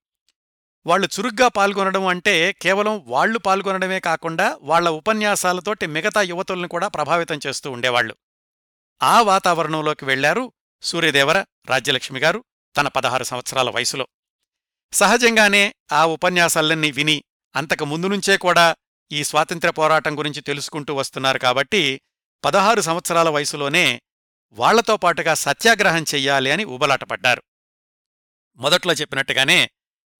వాళ్ళు 0.86 1.08
చురుగ్గా 1.20 1.48
పాల్గొనడం 1.48 2.06
అంటే 2.06 2.52
కేవలం 2.52 3.02
వాళ్ళు 3.06 3.38
పాల్గొనడమే 3.38 4.00
కాకుండా 4.00 4.58
వాళ్ళ 4.60 4.88
ఉపన్యాసాలతోటి 4.88 5.86
మిగతా 5.86 6.22
యువతుల్ని 6.22 6.68
కూడా 6.68 6.88
ప్రభావితం 6.88 7.40
చేస్తూ 7.46 7.70
ఉండేవాళ్ళు 7.70 8.16
ఆ 9.02 9.22
వాతావరణంలోకి 9.22 10.04
వెళ్ళారు 10.04 10.52
సూర్యదేవర 10.82 11.44
రాజ్యలక్ష్మి 11.68 12.20
గారు 12.20 12.44
తన 12.76 12.88
పదహారు 12.88 13.24
సంవత్సరాల 13.24 13.70
వయసులో. 13.70 14.06
సహజంగానే 14.92 15.74
ఆ 15.92 16.04
ఉపన్యాసాలన్నీ 16.06 16.90
విని 16.90 17.24
అంతకు 17.56 17.84
ముందు 17.84 18.06
నుంచే 18.06 18.36
కూడా 18.36 18.76
ఈ 19.12 19.24
స్వాతంత్ర్య 19.24 19.72
పోరాటం 19.72 20.18
గురించి 20.18 20.40
తెలుసుకుంటూ 20.40 20.94
వస్తున్నారు 20.94 21.38
కాబట్టి 21.38 22.00
పదహారు 22.44 22.80
సంవత్సరాల 22.80 23.28
వయసులోనే 23.28 24.00
వాళ్ళతో 24.50 24.96
పాటుగా 24.96 25.34
సత్యాగ్రహం 25.34 26.04
చెయ్యాలి 26.14 26.50
అని 26.50 26.64
ఉబలాటపడ్డారు 26.64 27.42
మొదట్లో 28.56 28.92
చెప్పినట్టుగానే 28.92 29.70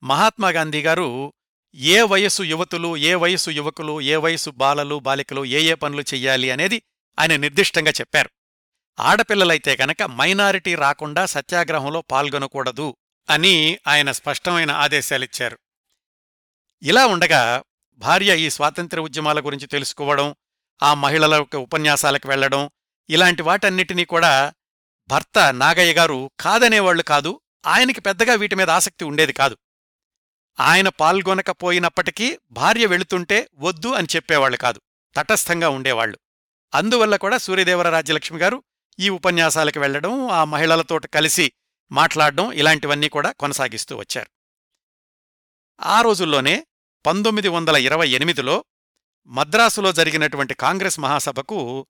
మహాత్మాగాంధీ 0.03 0.83
గారు 0.83 1.33
ఏ 1.75 2.03
వయస్సు 2.03 2.43
యువతులు 2.43 2.97
ఏ 2.97 3.15
వయసు 3.15 3.51
యువకులు 3.51 4.01
ఏ 4.01 4.17
వయసు 4.17 4.51
బాలలు 4.51 4.99
బాలికలు 4.99 5.45
ఏ 5.45 5.61
ఏ 5.63 5.75
పనులు 5.75 6.01
చెయ్యాలి 6.01 6.51
అనేది 6.51 6.83
ఆయన 7.19 7.37
నిర్దిష్టంగా 7.37 7.91
చెప్పారు. 7.91 8.31
ఆడపిల్లలైతే 9.01 9.79
గనక 9.83 10.03
మైనారిటీ 10.03 10.75
రాకుండా 10.75 11.27
సత్యాగ్రహంలో 11.27 12.01
పాల్గొనకూడదు 12.01 12.97
అని 13.31 13.79
ఆయన 13.87 14.11
స్పష్టమైన 14.11 14.71
ఆదేశాలిచ్చారు 14.71 15.59
ఇలా 16.83 17.07
ఉండగా 17.07 17.63
భార్య 17.97 18.39
ఈ 18.39 18.51
స్వాతంత్ర్య 18.51 19.03
ఉద్యమాల 19.03 19.41
గురించి 19.41 19.67
తెలుసుకోవడం 19.67 20.35
ఆ 20.83 20.95
మహిళల 20.95 21.45
ఉపన్యాసాలకు 21.55 22.29
వెళ్ళడం 22.29 22.71
ఇలాంటి 23.11 23.43
వాటన్నిటినీ 23.43 24.05
కూడా 24.05 24.53
భర్త 25.11 25.39
నాగయ్య 25.39 25.93
గారు 25.93 26.31
కాదనేవాళ్ళు 26.41 27.03
కాదు 27.03 27.41
ఆయనకి 27.67 28.01
పెద్దగా 28.01 28.35
వీటి 28.35 28.55
మీద 28.55 28.71
ఆసక్తి 28.71 29.05
ఉండేది 29.05 29.33
కాదు. 29.33 29.57
ఆయన 30.61 30.89
పాల్గొనకపోయినప్పటికీ 30.89 32.39
భార్య 32.51 32.87
వెళుతుంటే 32.87 33.49
వద్దు 33.55 33.89
అని 33.89 34.09
చెప్పేవాళ్ళు 34.17 34.59
కాదు 34.59 34.81
తటస్థంగా 35.17 35.69
ఉండేవాళ్ళు 35.69 36.19
అందువల్ల 36.75 37.17
కూడా 37.17 37.39
సూర్యదేవర 37.39 37.91
రాజ్యలక్ష్మి 37.91 38.39
గారు 38.39 38.63
ఈ 38.99 39.09
ఉపన్యాసాలకు 39.09 39.81
వెళ్ళడం 39.81 40.29
ఆ 40.31 40.45
మహిళలతో 40.45 40.99
కలిసి 41.15 41.53
మాట్లాడడం 41.93 42.53
ఇలాంటివన్నీ 42.53 43.09
కూడా 43.09 43.33
కొనసాగిస్తూ 43.33 43.97
వచ్చారు. 43.97 44.31
ఆ 45.81 46.01
రోజుల్లోనే 46.01 46.67
పంతొమ్మిది 47.07 47.49
వందల 47.49 47.77
ఇరవై 47.77 48.09
ఎనిమిదిలో 48.09 48.65
మద్రాసులో 49.27 49.93
జరిగినటువంటి 49.93 50.55
కాంగ్రెస్ 50.55 51.01
మహాసభకు 51.01 51.87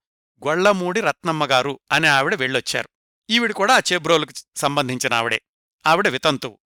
గొళ్ళమూడి 0.47 1.01
రత్నమ్మగారు 1.01 1.81
అనే 1.93 2.09
ఆవిడ 2.09 2.35
వెళ్ళొచ్చారు. 2.35 2.89
ఈవిడ 3.31 3.53
కూడా 3.53 3.75
ఆ 3.75 3.81
చేబ్రోలకు 3.93 4.33
సంబంధించిన 4.57 5.15
ఆవిడే. 5.15 5.43
ఆవిడ 5.87 6.09
వితంతువు. 6.09 6.59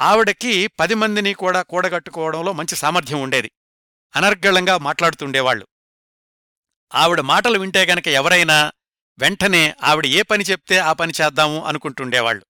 ఆవిడకి 0.00 0.66
పది 0.66 0.94
మందిని 0.94 1.34
కూడా 1.34 1.62
కూడగట్టుకోవడంలో 1.62 2.52
మంచి 2.52 2.76
సామర్థ్యం 2.76 3.20
ఉండేది. 3.20 3.50
అనర్గళంగా 4.16 4.78
మాట్లాడుతుండేవాళ్ళు 4.78 5.66
ఆవిడ 6.94 7.20
మాటలు 7.20 7.58
వింటే 7.58 7.86
గనక 7.86 8.08
ఎవరైనా 8.08 8.72
వెంటనే 9.18 9.74
ఆవిడ 9.82 10.06
ఏ 10.06 10.22
పని 10.22 10.44
చెప్తే 10.44 10.78
ఆ 10.78 10.92
పని 10.92 11.12
చేద్దాము 11.20 11.64
అనుకుంటుండేవాళ్ళు 11.64 12.46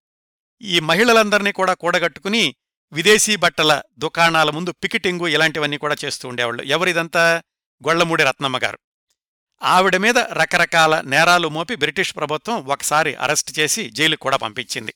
ఈ 0.62 0.80
మహిళలందరినీ 0.80 1.52
కూడా 1.52 1.74
కూడగట్టుకుని 1.74 2.54
విదేశీ 2.92 3.36
బట్టల 3.36 3.82
దుకాణాల 3.98 4.50
ముందు 4.50 4.72
పికెటింగు 4.72 5.28
ఇలాంటివన్నీ 5.28 5.78
కూడా 5.78 5.96
చేస్తూ 6.04 6.28
ఉండేవాళ్ళు 6.28 6.62
ఎవరిదంతా? 6.62 7.42
గొళ్ళమూడి 7.88 8.24
రత్నమ్మగారు 8.24 8.78
ఆవిడ 9.62 9.96
మీద 9.96 10.18
రకరకాల 10.18 11.00
నేరాలు 11.00 11.48
మోపి 11.48 11.76
బ్రిటిష్ 11.76 12.16
ప్రభుత్వం 12.16 12.64
ఒకసారి 12.64 13.14
అరెస్టు 13.14 13.60
చేసి 13.60 13.90
జైలుకు 13.90 14.20
కూడా 14.20 14.36
పంపించింది. 14.36 14.94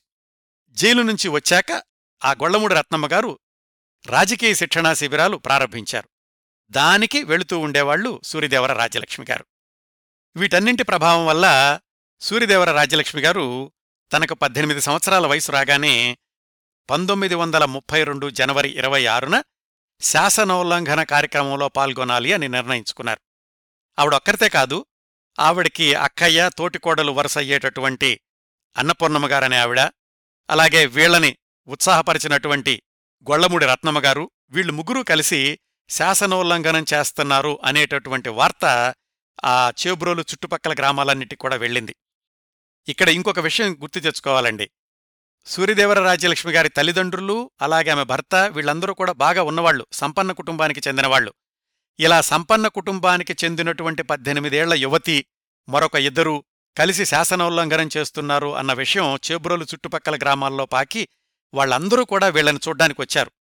జైలు 0.71 1.01
నుంచి 1.01 1.27
వచ్చాక 1.27 1.83
ఆ 2.25 2.31
గొళ్ళమూడి 2.31 2.75
రత్నమ్మగారు 2.75 3.39
రాజకీయ 4.05 4.53
శిక్షణా 4.53 4.93
శిబిరాలు 4.93 5.37
ప్రారంభించారు. 5.37 6.09
దానికి 6.69 7.23
వెళుతూ 7.23 7.59
ఉండేవాళ్ళు 7.59 8.21
సూర్యదేవర 8.23 8.73
రాజ్యలక్ష్మి 8.73 9.25
గారు. 9.29 9.45
వీటన్నింటి 10.35 10.83
ప్రభావం 10.83 11.25
వల్ల 11.25 11.79
సూర్యదేవర 12.21 12.71
రాజ్యలక్ష్మి 12.71 13.21
గారు 13.21 13.73
తనకు 14.13 14.33
పద్దెనిమిది 14.33 14.81
సంవత్సరాల 14.81 15.27
వయసు 15.27 15.51
రాగానే 15.51 16.17
పంతొమ్మిది 16.89 17.35
వందల 17.35 17.65
ముప్పై 17.65 18.03
రెండు 18.03 18.29
జనవరి 18.29 18.69
ఇరవై 18.69 19.05
ఆరున 19.05 19.43
శాసనోల్లంఘన 20.01 21.03
కార్యక్రమంలో 21.03 21.67
పాల్గొనాలి 21.67 22.33
అని 22.33 22.47
నిర్ణయించుకున్నారు. 22.47 23.21
ఆవిడొక్కరితే 23.99 24.49
కాదు 24.49 24.85
ఆవిడికి 25.39 25.93
అక్కయ్య 25.93 26.49
తోటికోడలు 26.57 27.11
వరుసయ్యేటటువంటి 27.11 28.19
అన్నపూర్ణమ్మగారనే 28.77 29.57
ఆవిడ 29.57 29.79
అలాగే 30.49 30.85
వీళ్ళని 30.85 31.37
ఉత్సాహపరిచినటువంటి 31.67 32.73
గొళ్ళమూడి 33.27 33.65
రత్నమ్మగారు 33.65 34.31
వీళ్ళు 34.51 34.73
ముగ్గురూ 34.73 35.03
కలిసి 35.03 35.59
శాసనోల్లంఘనం 35.89 36.85
చేస్తున్నారు 36.93 37.59
అనేటటువంటి 37.63 38.29
వార్త 38.29 38.65
ఆ 39.43 39.71
చేబ్రోలు 39.81 40.21
చుట్టుపక్కల 40.21 40.73
గ్రామాలన్నిటికి 40.73 41.41
కూడా 41.41 41.55
వెళ్ళింది. 41.55 41.93
ఇక్కడ 42.87 43.09
ఇంకొక 43.09 43.39
విషయం 43.39 43.71
గుర్తు 43.73 43.99
తెచ్చుకోవాలండి. 43.99 44.67
సూర్యదేవర 45.47 45.99
రాజ్యలక్ష్మి 45.99 46.51
గారి 46.53 46.69
తల్లిదండ్రులు 46.69 47.51
అలాగే 47.61 47.91
ఆమె 47.91 48.03
భర్త 48.03 48.35
వీళ్ళందరూ 48.35 48.93
కూడా 48.93 49.13
బాగా 49.13 49.41
ఉన్నవాళ్ళు 49.41 49.83
సంపన్న 49.93 50.31
కుటుంబానికి 50.31 50.81
చెందినవాళ్ళు 50.87 51.31
ఇలా 51.99 52.21
సంపన్న 52.21 52.67
కుటుంబానికి 52.67 53.33
చెందినటువంటి 53.43 54.03
పద్దెనిమిదేళ్ళ 54.03 54.73
యువతి 54.73 55.17
మరొక 55.67 55.95
ఇద్దరు 55.95 56.35
కలిసి 56.77 57.05
శాసనోల్లంఘనం 57.05 57.89
చేస్తున్నారు 57.97 58.49
అన్న 58.55 58.71
విషయం 58.73 59.07
చేబ్రోలు 59.25 59.63
చుట్టుపక్కల 59.63 60.15
గ్రామాల్లో 60.15 60.65
పాకి 60.65 61.03
వాళ్ళందరూ 61.53 62.05
కూడా 62.05 62.27
వీళ్ళను 62.27 62.59
చూడ్డానికి 62.67 63.01
వచ్చారు. 63.01 63.31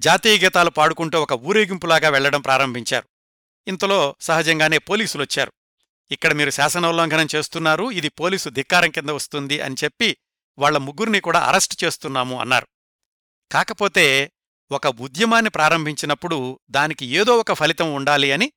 జాతీయ 0.00 0.38
గీతాలు 0.38 0.70
పాడుకుంటూ 0.70 1.22
ఒక 1.22 1.32
ఊరేగింపులాగా 1.32 2.08
వెళ్ళడం 2.08 2.40
ప్రారంభించారు. 2.40 3.06
ఇంతలో 3.66 4.16
సహజంగానే 4.20 4.78
పోలీసులొచ్చారు 4.78 5.52
ఇక్కడ 6.10 6.32
మీరు 6.32 6.50
శాసనోల్లంఘనం 6.50 7.28
చేస్తున్నారు 7.34 7.84
ఇది 7.90 8.08
పోలీసు 8.08 8.48
ధిక్కారం 8.48 8.90
కింద 8.90 9.10
వస్తుంది 9.10 9.60
అని 9.60 9.76
చెప్పి 9.84 10.16
వాళ్ళ 10.58 10.78
ముగ్గురిని 10.78 11.20
కూడా 11.20 11.40
అరెస్టు 11.40 11.84
చేస్తున్నాము 11.84 12.40
అన్నారు. 12.40 12.66
కాకపోతే 13.52 14.32
ఒక 14.70 14.86
ఉద్యమాన్ని 14.86 15.50
ప్రారంభించినప్పుడు 15.50 16.60
దానికి 16.70 17.06
ఏదో 17.06 17.38
ఒక 17.38 17.52
ఫలితం 17.52 17.94
ఉండాలి 17.94 18.32
అని 18.32 18.52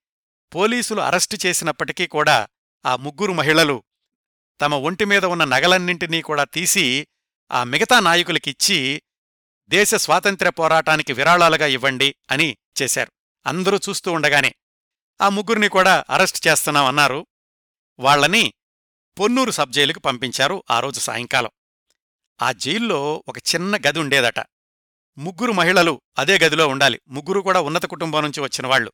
పోలీసులు 0.55 1.01
అరెస్టు 1.01 1.37
చేసినప్పటికీ 1.45 2.07
కూడా 2.07 2.47
ఆ 2.85 2.95
ముగ్గురు 2.95 3.33
మహిళలు 3.33 3.83
తమ 4.61 4.75
ఒంటి 4.75 5.05
మీద 5.05 5.25
ఉన్న 5.25 5.43
నగలన్నింటినీ 5.43 6.21
కూడా 6.21 6.43
తీసి 6.43 6.85
ఆ 7.51 7.63
మిగతా 7.63 7.99
నాయకులకిచ్చి 7.99 9.01
దేశ 9.69 9.95
స్వాతంత్ర్య 9.95 10.51
పోరాటానికి 10.51 11.13
విరాళాలుగా 11.13 11.65
ఇవ్వండి 11.65 12.15
అని 12.31 12.57
చేశారు. 12.81 13.11
అందరూ 13.45 13.79
చూస్తూ 13.89 14.11
ఉండగానే 14.11 14.55
ఆ 15.21 15.29
ముగ్గురిని 15.29 15.69
కూడా 15.69 16.03
అరెస్ట్ 16.09 16.47
చేస్తున్నాం 16.47 16.85
అన్నారు 16.85 17.27
వాళ్ళని 17.99 18.53
పొన్నూరు 19.19 19.51
సబ్జైలుకు 19.51 19.99
పంపించారు 19.99 20.63
ఆ 20.71 20.79
రోజు 20.79 20.99
సాయంకాలం. 20.99 21.49
ఆ 22.41 22.51
జైల్లో 22.51 23.23
ఒక 23.27 23.37
చిన్న 23.37 23.77
గది 23.77 23.99
ఉండేదట. 23.99 24.39
ముగ్గురు 25.17 25.51
మహిళలు 25.51 26.01
అదే 26.17 26.39
గదిలో 26.39 26.67
ఉండాలి. 26.67 27.01
ముగ్గురు 27.07 27.39
కూడా 27.39 27.61
ఉన్నత 27.61 27.85
కుటుంబం 27.85 28.21
నుంచి 28.23 28.41
వచ్చిన 28.41 28.89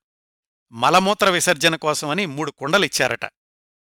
మలమూత్ర 0.72 1.30
విసర్జన 1.30 1.76
కోసమని 1.76 2.26
మూడు 2.26 2.52
కుండలిచ్చారట 2.52 3.26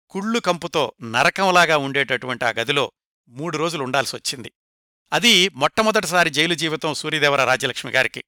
కుళ్ళు 0.10 0.40
కంపుతో 0.40 0.94
నరకంలాగా 1.02 1.78
ఉండేటటువంటి 1.78 2.46
ఆ 2.46 2.50
గదిలో 2.50 2.92
మూడు 3.30 3.58
రోజులు 3.58 3.84
ఉండాల్సొచ్చింది. 3.84 4.52
అది 5.14 5.50
మొట్టమొదటిసారి 5.50 6.30
జైలు 6.30 6.54
జీవితం 6.54 6.94
సూర్యదేవర 6.94 7.46
రాజ్యలక్ష్మి 7.46 7.92
గారికి. 7.92 8.24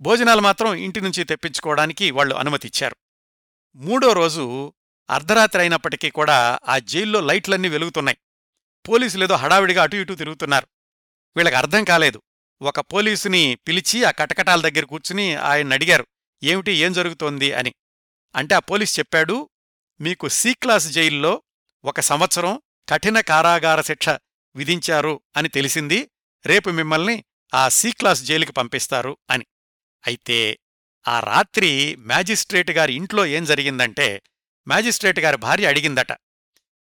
భోజనాలు 0.00 0.40
మాత్రం 0.40 0.74
ఇంటి 0.74 1.00
నుంచి 1.00 1.24
తెప్పించుకోవడానికి 1.24 2.10
వాళ్ళు 2.10 2.34
అనుమతిచ్చారు. 2.34 2.96
మూడో 3.76 4.12
రోజు 4.12 4.72
అర్ధరాత్రి 5.10 5.62
అయినప్పటికీ 5.62 6.10
కూడా 6.10 6.58
ఆ 6.68 6.78
జైల్లో 6.78 7.20
లైట్లన్నీ 7.20 7.68
వెలుగుతున్నాయి. 7.68 8.18
పోలీసులేదో 8.88 9.34
హడావిడిగా 9.34 9.82
అటు 9.82 9.96
ఇటు 9.96 10.14
తిరుగుతున్నారు. 10.14 10.66
వీళ్ళకి 11.36 11.56
అర్థం 11.56 11.84
కాలేదు. 11.84 12.22
ఒక 12.62 12.80
పోలీసుని 12.80 13.54
పిలిచి 13.54 14.04
ఆ 14.04 14.10
కటకటాల 14.10 14.60
దగ్గర 14.60 14.84
కూర్చుని 14.84 15.34
ఆయన 15.34 15.72
అడిగారు 15.72 16.06
ఏమిటి 16.42 16.72
ఏం 16.72 16.92
జరుగుతోంది? 16.92 17.52
అని. 17.52 17.74
అంటే 18.36 18.54
ఆ 18.54 18.58
పోలీస్ 18.58 18.98
చెప్పాడు 18.98 19.50
మీకు 20.00 20.28
సి 20.28 20.54
క్లాస్ 20.54 20.88
జైల్లో 20.88 21.42
ఒక 21.84 22.00
సంవత్సరం 22.00 22.62
కఠిన 22.88 23.20
కారాగార 23.20 23.80
శిక్ష 23.80 24.08
విధించారు 24.56 25.20
అని 25.36 25.48
తెలిసింది. 25.48 26.10
రేపు 26.46 26.70
మిమ్మల్ని 26.70 27.24
ఆ 27.54 27.68
సి 27.68 27.92
క్లాస్ 27.92 28.22
జైలుకి 28.22 28.52
పంపిస్తారు 28.52 29.16
అని. 29.30 29.46
అయితే 30.06 30.58
ఆ 31.08 31.20
రాత్రి 31.20 31.96
మ్యాజిస్ట్రేట్ 31.96 32.70
గారి 32.70 32.94
ఇంట్లో 32.94 33.26
ఏం 33.26 33.44
జరిగిందంటే 33.44 34.22
మ్యాజిస్ట్రేట్ 34.68 35.18
గారి 35.18 35.36
భార్య 35.36 35.66
అడిగిందట. 35.66 36.16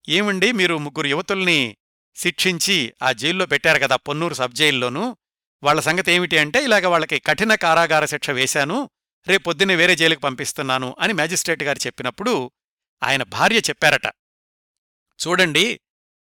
ఏమండి 0.09 0.51
మీరు 0.51 0.77
ముగ్గురు 0.77 1.07
యువతుల్ని 1.07 1.77
శిక్షించి 2.15 2.93
ఆ 3.03 3.11
జైల్లో 3.11 3.45
పెట్టారు 3.45 3.79
కదా 3.79 3.95
పొన్నూరు 3.95 4.33
సబ్ 4.33 4.53
జైల్లోనూ. 4.53 5.17
వాళ్ళ 5.63 5.81
సంగతి 5.81 6.11
ఏమిటి 6.11 6.37
అంటే 6.37 6.63
ఇలాగ 6.63 6.87
వాళ్ళకి 6.87 7.19
కఠిన 7.19 7.55
కారాగార 7.55 8.05
శిక్ష 8.05 8.29
వేశాను. 8.29 8.89
రేపొద్దునే 9.27 9.75
వేరే 9.75 9.95
జైలుకి 9.95 10.21
పంపిస్తున్నాను 10.21 10.95
అని 10.99 11.13
మ్యాజిస్ట్రేట్ 11.13 11.63
గారు 11.63 11.79
చెప్పినప్పుడు 11.85 12.51
ఆయన 13.03 13.23
భార్య 13.23 13.57
చెప్పారట. 13.57 14.05
చూడండి 15.27 15.79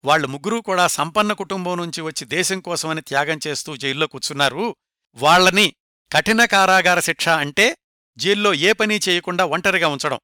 వాళ్ళు 0.05 0.29
ముగ్గురూ 0.29 0.61
కూడా 0.61 0.87
సంపన్న 0.87 1.33
కుటుంబం 1.33 1.77
నుంచి 1.77 2.01
వచ్చి 2.01 2.25
దేశం 2.25 2.61
కోసమని 2.61 3.01
త్యాగం 3.01 3.39
చేస్తూ 3.47 3.77
జైల్లో 3.77 4.07
కూర్చున్నారు. 4.07 4.77
వాళ్ళని 5.15 5.75
కఠిన 6.13 6.45
కారాగార 6.45 7.01
శిక్ష 7.01 7.29
అంటే 7.29 7.77
జైల్లో 8.17 8.55
ఏ 8.55 8.73
పని 8.73 9.01
చేయకుండా 9.09 9.45
ఒంటరిగా 9.45 9.89
ఉంచడం. 9.89 10.19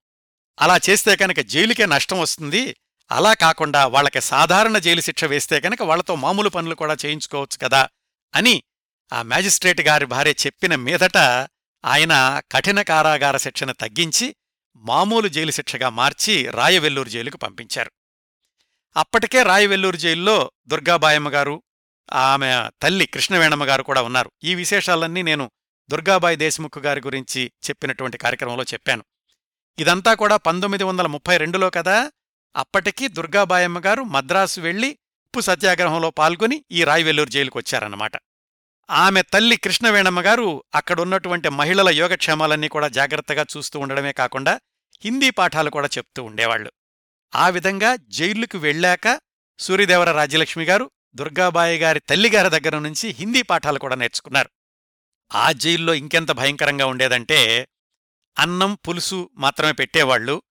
అలా 0.61 0.79
చేస్తే 0.91 1.17
కనుక 1.17 1.41
జైలుకే 1.41 1.87
నష్టం 1.87 2.19
వస్తుంది. 2.19 2.77
అలా 3.11 3.35
కాకుండా 3.35 3.87
వాళ్ళకి 3.87 4.21
సాధారణ 4.21 4.79
జైలు 4.79 5.01
శిక్ష 5.01 5.25
వేస్తే 5.25 5.61
కనుక 5.61 5.83
వాళ్ళతో 5.83 6.15
మామూలు 6.15 6.49
పనులు 6.49 6.75
కూడా 6.75 6.97
చేయించుకోవచ్చు 7.07 7.59
కదా 7.63 7.89
అని 8.35 8.63
ఆ 9.13 9.23
మ్యాజిస్ట్రేట్ 9.23 9.81
గారి 9.81 10.07
భార్య 10.07 10.31
చెప్పిన 10.31 10.75
మీదట 10.75 11.17
ఆయన 11.85 12.43
కఠిన 12.53 12.83
కారాగార 12.83 13.37
శిక్షను 13.37 13.73
తగ్గించి 13.73 14.37
మామూలు 14.77 15.29
జైలు 15.29 15.51
శిక్షగా 15.51 15.89
మార్చి 15.89 16.51
రాయవెల్లూరు 16.51 17.09
జైలుకు 17.09 17.37
పంపించారు. 17.37 17.93
అప్పటికే 18.97 19.43
రాయవెల్లూరు 19.43 19.97
జైల్లో 19.97 20.51
దుర్గాబాయమ్మ 20.67 21.29
గారు 21.29 21.63
ఆమె 22.13 22.69
తల్లి 22.83 23.07
కృష్ణవేణమ్మ 23.07 23.65
గారు 23.65 23.83
కూడా 23.83 24.03
ఉన్నారు. 24.03 24.31
ఈ 24.45 24.55
విశేషాలన్నీ 24.55 25.23
నేను 25.23 25.51
దుర్గాబాయి 25.91 26.37
దేశ్ముఖ్ 26.37 26.79
గారి 26.79 27.01
గురించి 27.01 27.53
చెప్పినటువంటి 27.65 28.19
కార్యక్రమంలో 28.19 28.63
చెప్పాను. 28.63 29.05
ఇదంతా 29.79 30.15
కూడా 30.15 30.37
పంతొమ్మిది 30.37 30.85
వందల 30.85 31.07
ముప్పై 31.07 31.37
రెండులో 31.37 31.71
కదా 31.71 32.13
అప్పటికీ 32.57 33.09
దుర్గాబాయమ్మ 33.09 33.79
గారు 33.79 34.03
మద్రాసు 34.03 34.61
వెళ్ళి 34.61 34.91
ఉప్పు 35.25 35.41
సత్యాగ్రహంలో 35.41 36.11
పాల్గొని 36.11 36.65
ఈ 36.71 36.85
రాయవెల్లూరు 36.85 37.31
జైలుకు 37.31 37.59
వచ్చారన్నమాట. 37.59 38.13
ఆమె 38.91 39.23
తల్లి 39.23 39.57
కృష్ణవేణమ్మ 39.57 40.21
గారు 40.21 40.65
అక్కడున్నటువంటి 40.75 41.49
మహిళల 41.49 41.89
యోగక్షేమాలన్నీ 41.89 42.69
కూడా 42.69 42.89
జాగ్రత్తగా 42.89 43.47
చూస్తూ 43.57 43.81
ఉండడమే 43.81 44.13
కాకుండా 44.13 44.61
హిందీ 45.05 45.31
పాఠాలు 45.31 45.71
కూడా 45.71 45.89
చెప్తూ 45.99 46.23
ఉండేవాళ్ళు 46.23 46.73
ఆ 47.35 47.49
విధంగా 47.49 47.97
జైలుకు 47.97 48.59
వెళ్ళాక 48.59 49.21
సూర్యదేవర 49.59 50.13
రాజ్యలక్ష్మి 50.13 50.65
గారు 50.65 50.91
దుర్గాబాయి 51.15 51.79
గారి 51.79 52.01
తల్లిగారి 52.01 52.49
దగ్గర 52.49 52.79
నుంచి 52.79 53.09
హిందీ 53.11 53.43
పాఠాలు 53.43 53.79
కూడా 53.79 53.97
నేర్చుకున్నారు. 53.97 54.51
ఆ 55.35 55.53
జైల్లో 55.53 55.95
ఇంకెంత 55.95 56.31
భయంకరంగా 56.31 56.87
ఉండేదంటే 56.87 57.69
అన్నం 58.39 58.75
పులుసు 58.75 59.31
మాత్రమే 59.35 59.73
పెట్టేవాళ్ళు 59.73 60.43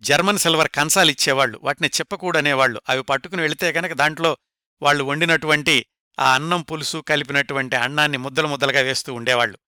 జర్మన్ 0.00 0.38
సిల్వర్ 0.38 0.68
కంచాలిచ్చేవాళ్ళు 0.68 1.60
వాటిని 1.62 1.88
చెప్పకూడనేవాళ్ళు 1.88 2.82
అవి 2.88 3.02
పట్టుకుని 3.02 3.42
వెళితే 3.42 3.72
కనుక 3.72 3.92
దాంట్లో 3.92 4.36
వాళ్ళు 4.82 5.04
వండినటువంటి 5.04 5.86
ఆ 6.20 6.34
అన్నం 6.34 6.62
పులుసు 6.62 6.98
కలిపినటువంటి 6.98 7.76
అన్నాన్ని 7.76 8.18
ముద్దలు 8.18 8.48
ముద్దలుగా 8.48 8.80
వేస్తూ 8.80 9.14
ఉండేవాళ్ళు 9.14 9.58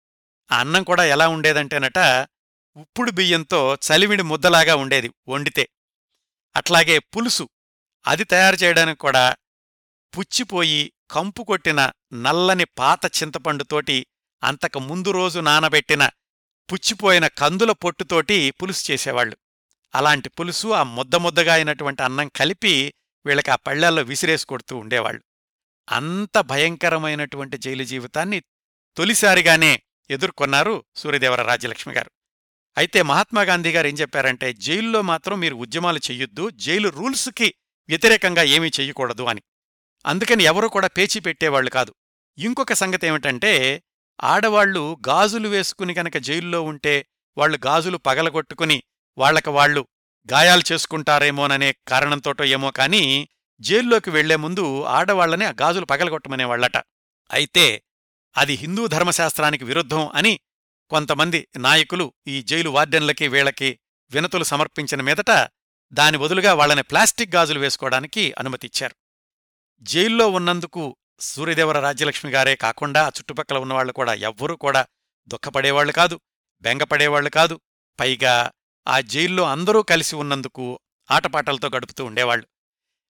ఆ 0.52 0.60
అన్నం 0.60 0.82
కూడా 0.82 1.04
ఎలా 1.04 1.28
ఉండేదంటేనట 1.28 1.98
ఉప్పుడు 2.76 3.10
బియ్యంతో 3.10 3.74
చలివిడి 3.74 4.22
ముద్దలాగా 4.22 4.76
ఉండేది 4.76 5.10
వండితే. 5.28 5.68
అట్లాగే 6.58 6.98
పులుసు. 6.98 7.48
అది 8.06 8.24
తయారు 8.24 8.56
చేయడానికి 8.56 9.00
కూడా 9.00 9.36
పుచ్చిపోయి 10.18 10.92
కంపు 11.10 11.42
కొట్టిన 11.42 11.92
నల్లని 12.12 12.64
పాత 12.64 13.22
చింతపండుతోటి 13.22 14.06
అంతకు 14.42 14.78
ముందు 14.78 15.10
రోజు 15.10 15.40
నానబెట్టిన 15.40 16.10
పుచ్చిపోయిన 16.72 17.26
కందుల 17.26 17.72
పొట్టుతోటి 17.72 18.50
పులుసు 18.50 18.92
చేసేవాళ్ళు 18.92 19.36
అలాంటి 19.94 20.28
పులుసు 20.28 20.68
ఆ 20.68 20.82
ముద్ద 20.82 21.16
ముద్దగా 21.16 21.54
అయినటువంటి 21.54 22.02
అన్నం 22.02 22.28
కలిపి 22.28 22.94
వీళ్ళకి 23.26 23.50
ఆ 23.50 23.56
పళ్ళల్లో 23.56 24.02
విసిరేసి 24.02 24.46
కొడుతూ 24.46 24.76
ఉండేవాళ్ళు 24.76 25.22
అంత 25.88 26.38
భయంకరమైనటువంటి 26.40 27.56
జైలు 27.58 27.84
జీవితాన్ని 27.84 28.38
తొలిసారిగానే 28.96 29.82
ఎదుర్కొన్నారు 30.10 30.84
సూర్యదేవర 30.96 31.42
రాజ్యలక్ష్మి 31.42 31.94
గారు. 31.94 32.10
అయితే 32.78 33.02
మహాత్మాగాంధీ 33.02 33.72
గారు 33.72 33.86
ఏం 33.86 33.94
చెప్పారంటే 33.94 34.52
జైల్లో 34.52 35.02
మాత్రం 35.02 35.40
మీరు 35.40 35.54
ఉద్యమాలు 35.56 35.98
చెయ్యొద్దు 35.98 36.50
జైలు 36.50 36.88
రూల్స్కి 36.88 37.54
వ్యతిరేకంగా 37.88 38.42
ఏమీ 38.42 38.68
చెయ్యకూడదు 38.68 39.22
అని. 39.22 39.42
అందుకని 40.06 40.44
ఎవరూ 40.44 40.68
కూడా 40.68 40.88
పేచీ 40.88 41.20
పెట్టేవాళ్ళు 41.20 41.70
కాదు. 41.70 41.94
ఇంకొక 42.38 42.72
సంగతి 42.72 43.06
ఏమిటంటే 43.06 43.82
ఆడవాళ్ళు 44.24 44.98
గాజులు 45.08 45.48
వేసుకుని 45.48 45.94
గనక 45.94 46.16
జైల్లో 46.18 46.62
ఉంటే 46.62 47.06
వాళ్ళు 47.36 47.58
గాజులు 47.66 47.96
పగలగొట్టుకుని 47.96 48.82
వాళ్ళకు 49.18 49.50
వాళ్ళు 49.50 49.86
గాయాలు 50.32 50.62
చేసుకుంటారేమోననే 50.72 51.74
కారణంతోటో 51.88 52.44
ఏమో 52.44 52.70
కాని 52.70 53.28
జైల్లోకి 53.60 54.10
వెళ్ళే 54.10 54.36
ముందు 54.36 54.84
ఆడవాళ్ళని 54.84 55.44
ఆ 55.44 55.52
గాజులు 55.62 55.84
పగలగొట్టమనేవాళ్ళట 55.84 56.76
అయితే 57.30 57.82
అది 58.36 58.54
హిందూ 58.54 58.86
ధర్మశాస్త్రానికి 58.86 59.64
విరుద్ధం 59.64 60.08
అని 60.14 60.40
కొంతమంది 60.90 61.48
నాయకులు 61.56 62.12
ఈ 62.26 62.42
జైలు 62.42 62.70
వార్డెన్లకి 62.70 63.28
వీళ్ళకి 63.28 63.78
వినతులు 64.10 64.44
సమర్పించిన 64.44 65.00
మీదట 65.00 65.48
దాని 65.92 66.18
బదులుగా 66.18 66.54
వాళ్ళని 66.54 66.82
ప్లాస్టిక్ 66.82 67.34
గాజులు 67.34 67.58
వేసుకోవడానికి 67.58 68.32
అనుమతిచ్చారు. 68.38 68.96
జైల్లో 69.80 70.28
ఉన్నందుకు 70.28 70.96
సూర్యదేవర 71.20 71.80
రాజ్యలక్ష్మి 71.80 72.30
గారే 72.32 72.56
కాకుండా 72.56 73.06
ఆ 73.06 73.08
చుట్టుపక్కల 73.08 73.58
ఉన్నవాళ్ళు 73.58 73.92
కూడా 73.92 74.14
ఎవ్వరూ 74.14 74.56
కూడా 74.56 74.86
దుఃఖపడేవాళ్ళు 75.28 75.92
కాదు 75.92 76.20
బెంగపడేవాళ్ళు 76.62 77.30
కాదు. 77.30 77.60
పైగా 78.00 78.50
ఆ 78.88 79.00
జైల్లో 79.00 79.42
అందరూ 79.42 79.82
కలిసి 79.82 80.16
ఉన్నందుకు 80.16 80.80
ఆటపాటలతో 81.10 81.68
గడుపుతూ 81.68 82.04
ఉండేవాళ్ళు 82.04 82.46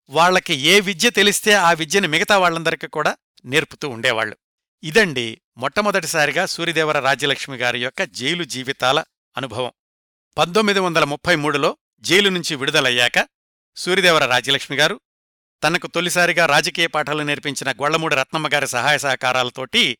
వాళ్ళకి 0.08 0.54
ఏ 0.54 0.80
విద్య 0.80 1.10
తెలిస్తే 1.10 1.52
ఆ 1.52 1.72
విద్యని 1.72 2.08
మిగతా 2.08 2.38
వాళ్ళందరికీ 2.38 2.86
కూడా 2.86 3.16
నేర్పుతూ 3.44 3.88
ఉండేవాళ్ళు 3.88 4.36
ఇదండి 4.82 5.40
మొట్టమొదటిసారిగా 5.56 6.46
సూర్యదేవర 6.46 6.98
రాజ్యలక్ష్మి 6.98 7.56
గారి 7.56 7.82
యొక్క 7.82 8.02
జైలు 8.02 8.44
జీవితాల 8.44 9.04
అనుభవం. 9.36 9.72
పంతొమ్మిది 10.38 10.80
వందల 10.80 11.04
ముప్పై 11.04 11.34
మూడులో 11.34 11.76
జైలు 12.00 12.28
నుంచి 12.28 12.56
విడుదలయ్యాక 12.56 13.28
సూర్యదేవర 13.76 14.26
రాజ్యలక్ష్మి 14.26 14.76
గారు 14.76 15.00
తనకు 15.62 15.86
తొలిసారిగా 15.86 16.46
రాజకీయ 16.46 16.86
పాఠాలు 16.86 17.22
నేర్పించిన 17.22 17.72
గొళ్ళమూడి 17.72 18.16
రత్నమ్మ 18.16 18.48
గారి 18.54 18.66
సహాయ 18.66 18.98
సహకారాలతోటి 18.98 19.98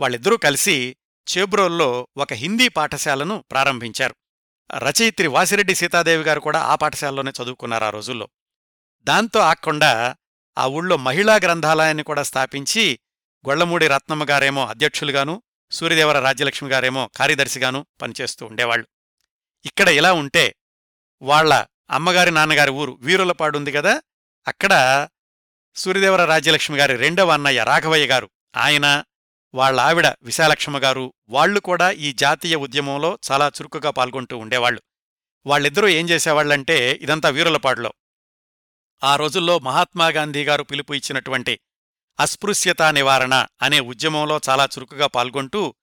వాళ్ళిద్దరూ 0.00 0.36
కలిసి 0.36 0.96
చేబ్రోల్లో 1.36 2.08
ఒక 2.16 2.32
హిందీ 2.32 2.68
పాఠశాలను 2.68 3.44
ప్రారంభించారు. 3.50 4.14
రచయిత్రి 4.78 5.26
వాసిరెడ్డి 5.26 5.74
సీతాదేవి 5.74 6.22
గారు 6.22 6.40
కూడా 6.40 6.60
ఆ 6.60 6.74
పాఠశాలలోనే 6.74 7.32
చదువుకున్నారు 7.42 7.84
ఆ 7.84 7.90
రోజుల్లో. 7.90 8.28
దాంతో 9.02 9.40
ఆక్కుండా 9.40 10.16
ఆ 10.58 10.66
ఊళ్ళో 10.66 10.96
మహిళా 10.96 11.34
గ్రంథాలయాన్ని 11.34 12.02
కూడా 12.02 12.22
స్థాపించి 12.22 12.98
గొళ్ళమూడి 13.48 13.88
రత్నమ్మ 13.88 14.24
గారేమో 14.30 14.66
అధ్యక్షులుగాను 14.66 15.42
సూర్యదేవర 15.72 16.18
రాజ్యలక్ష్మి 16.18 16.70
గారేమో 16.70 17.10
కార్యదర్శిగాను 17.16 17.86
పనిచేస్తూ 18.02 18.46
ఉండేవాళ్ళు 18.46 18.86
ఇక్కడ 19.66 19.88
ఇలా 19.88 20.12
ఉంటే 20.12 20.56
వాళ్ళ 21.22 21.66
అమ్మగారి 21.90 22.30
నాన్నగారి 22.30 22.70
ఊరు 22.70 22.98
వీరులపాడుంది 23.00 23.72
కదా 23.72 24.02
అక్కడ 24.46 24.72
సూర్యదేవర 25.76 26.24
రాజ్యలక్ష్మి 26.24 26.78
గారి 26.78 26.96
రెండవ 26.96 27.30
అన్నయ్య 27.30 27.64
రాఘవయ్య 27.64 28.06
గారు 28.06 28.30
ఆయన 28.56 29.04
వాళ్ళ 29.54 29.80
ఆవిడ 29.80 30.06
విశాలక్ష్మ 30.22 30.78
గారు 30.78 31.14
వాళ్ళు 31.28 31.60
కూడా 31.60 31.90
ఈ 31.90 32.12
జాతీయ 32.12 32.56
ఉద్యమంలో 32.56 33.18
చాలా 33.32 33.48
చురుకుగా 33.48 33.90
పాల్గొంటూ 33.90 34.38
ఉండేవాళ్ళు 34.38 34.82
వాళ్ళిద్దరూ 35.46 35.88
ఏం 35.88 36.08
చేసేవాళ్ళంటే 36.08 36.92
ఇదంతా 36.94 37.28
వీరులపాడులో. 37.28 37.92
ఆ 39.04 39.16
రోజుల్లో 39.16 39.58
మహాత్మాగాంధీ 39.58 40.44
గారు 40.44 40.62
పిలుపు 40.62 40.94
ఇచ్చినటువంటి 40.94 41.60
అస్పృశ్యతా 42.20 42.90
నివారణ 42.90 43.46
అనే 43.62 43.80
ఉద్యమంలో 43.80 44.40
చాలా 44.48 44.64
చురుకుగా 44.64 45.06
పాల్గొంటూ 45.06 45.74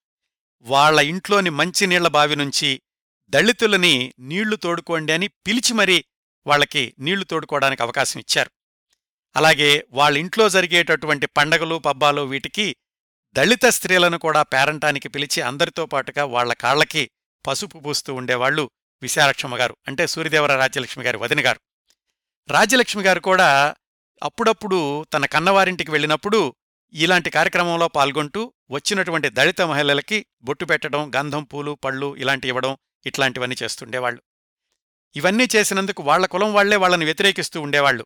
వాళ్ళ 0.62 1.00
ఇంట్లోని 1.00 1.50
మంచినీళ్ళ 1.50 2.08
బావి 2.08 2.36
నుంచి 2.36 2.82
దళితులని 3.30 4.14
నీళ్ళు 4.20 4.56
తోడుకోండి 4.56 5.14
అని 5.14 5.28
పిలిచి 5.28 5.74
మరీ 5.74 6.06
వాళ్ళకి 6.48 6.94
నీళ్ళు 7.00 7.26
తోడుకోవడానికి 7.26 7.84
అవకాశం 7.84 8.20
ఇచ్చారు. 8.20 8.52
అలాగే 9.36 9.88
వాళ్ళ 9.92 10.18
ఇంట్లో 10.18 10.50
జరిగేటటువంటి 10.50 11.26
పండగలు 11.26 11.76
పబ్బాలు 11.76 12.22
వీటికి 12.22 12.76
దళిత 13.34 13.66
స్త్రీలను 13.66 14.18
కూడా 14.18 14.42
పేరంటానికి 14.44 15.10
పిలిచి 15.10 15.42
అందరితో 15.42 15.86
పాటుగా 15.86 16.26
వాళ్ళ 16.26 16.54
కాళ్ళకి 16.54 17.10
పసుపు 17.48 17.80
పూస్తూ 17.80 18.14
ఉండేవాళ్ళు 18.14 18.70
విశాలక్ష్మ 19.02 19.60
గారు 19.60 19.78
అంటే 19.88 20.08
సూర్యదేవర 20.08 20.56
రాజ్యలక్ష్మి 20.56 21.04
గారి 21.04 21.18
వదిన 21.18 21.46
గారు. 21.46 21.60
రాజ్యలక్ష్మి 22.52 23.04
గారు 23.04 23.20
కూడా 23.20 23.76
అప్పుడప్పుడు 24.22 24.80
తన 25.14 25.26
కన్నవారింటికి 25.26 25.92
వెళ్ళినప్పుడు 25.92 26.40
ఇలాంటి 26.94 27.30
కార్యక్రమంలో 27.30 27.88
పాల్గొంటూ 27.88 28.42
వచ్చినటువంటి 28.70 29.30
దళిత 29.30 29.62
మహిళలకి 29.62 30.18
బొట్టు 30.42 30.66
పెట్టడం 30.66 31.02
గంధం 31.16 31.44
పూలు 31.44 31.74
పళ్ళు 31.76 32.16
ఇలాంటి 32.16 32.48
ఇవ్వడం 32.48 32.74
ఇట్లాంటివన్నీ 33.06 33.56
చేస్తుండేవాళ్ళు 33.56 34.22
ఇవన్నీ 35.16 35.46
చేసినందుకు 35.56 36.02
వాళ్ళ 36.04 36.26
కులం 36.26 36.54
వాళ్ళే 36.54 36.76
వాళ్ళని 36.76 37.06
వ్యతిరేకిస్తూ 37.06 37.62
ఉండేవాళ్ళు 37.62 38.04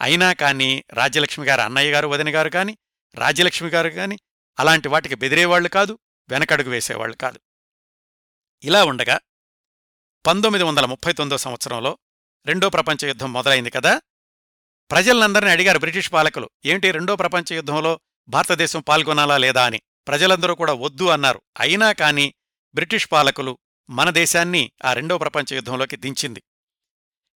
అయినా 0.00 0.32
కాని 0.32 0.68
రాజ్యలక్ష్మి 0.92 1.46
గారు 1.46 1.62
అన్నయ్య 1.62 1.90
గారు 1.90 2.06
వదిన 2.06 2.30
గారు 2.34 2.48
కాని 2.48 2.72
రాజ్యలక్ష్మి 3.14 3.70
గారు 3.70 3.90
కాని 3.90 4.16
అలాంటి 4.58 4.88
వాటికి 4.88 5.14
బెదిరేవాళ్ళు 5.14 5.68
కాదు 5.68 5.92
వెనకడుగు 6.28 6.70
వేసేవాళ్ళు 6.70 7.16
కాదు. 7.16 7.38
ఇలా 8.62 8.84
ఉండగా 8.84 9.16
పంతొమ్మిది 10.24 10.64
వందల 10.64 10.84
ముప్పై 10.84 11.12
తొమ్మిదో 11.12 11.36
సంవత్సరంలో 11.36 11.92
రెండో 12.46 12.68
ప్రపంచ 12.68 13.06
యుద్ధం 13.06 13.32
మొదలైంది 13.32 13.70
కదా! 13.70 13.92
ప్రజలందరినీ 14.90 15.50
అడిగారు 15.50 15.78
బ్రిటిష్ 15.78 16.12
పాలకులు 16.12 16.50
ఏంటి 16.64 16.90
రెండో 16.90 17.16
ప్రపంచ 17.16 17.54
యుద్ధంలో 17.54 18.00
భారతదేశం 18.28 18.80
పాల్గొనాలా 18.80 19.38
లేదా 19.38 19.64
అని? 19.64 19.80
ప్రజలందరూ 20.08 20.54
కూడా 20.54 20.72
వద్దు 20.72 21.04
అన్నారు. 21.04 21.42
అయినా 21.60 21.92
కాని 21.92 22.34
బ్రిటిష్ 22.74 23.08
పాలకులు 23.12 23.58
మన 23.90 24.10
దేశాన్ని 24.10 24.72
ఆ 24.84 24.92
రెండో 24.92 25.18
ప్రపంచ 25.18 25.54
యుద్ధంలోకి 25.54 25.96
దించింది. 25.96 26.42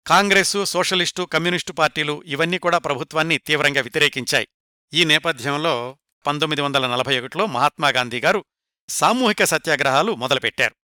కాంగ్రెసు 0.08 0.66
సోషలిస్టు 0.66 1.24
కమ్యూనిస్టు 1.24 1.72
పార్టీలు 1.74 2.24
ఇవన్నీ 2.26 2.58
కూడా 2.58 2.78
ప్రభుత్వాన్ని 2.78 3.38
తీవ్రంగా 3.38 3.82
వ్యతిరేకించాయి. 3.82 4.48
ఈ 4.94 5.06
నేపథ్యంలో 5.06 5.98
పంతొమ్మిది 6.28 6.62
వందల 6.62 6.88
నలభై 6.88 7.20
ఒకటిలో 7.20 7.46
మహాత్మాగాంధీ 7.46 8.20
గారు 8.20 8.46
సామూహిక 8.90 9.44
సత్యాగ్రహాలు 9.44 10.16
మొదలుపెట్టారు. 10.16 10.76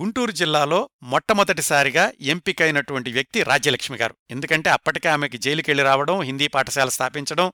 గుంటూరు 0.00 0.30
జిల్లాలో 0.30 0.90
మొట్టమొదటిసారిగా 1.02 2.12
ఎంపికైనటువంటి 2.20 3.12
వ్యక్తి 3.12 3.42
రాజ్యలక్ష్మి 3.42 3.98
గారు. 3.98 4.16
ఎందుకంటే 4.30 4.70
అప్పటికే 4.70 5.08
ఆమెకి 5.08 5.38
జైలుకెళ్ళి 5.38 5.82
రావడం 5.82 6.22
హిందీ 6.22 6.48
పాఠశాల 6.48 6.88
స్థాపించడం 6.88 7.52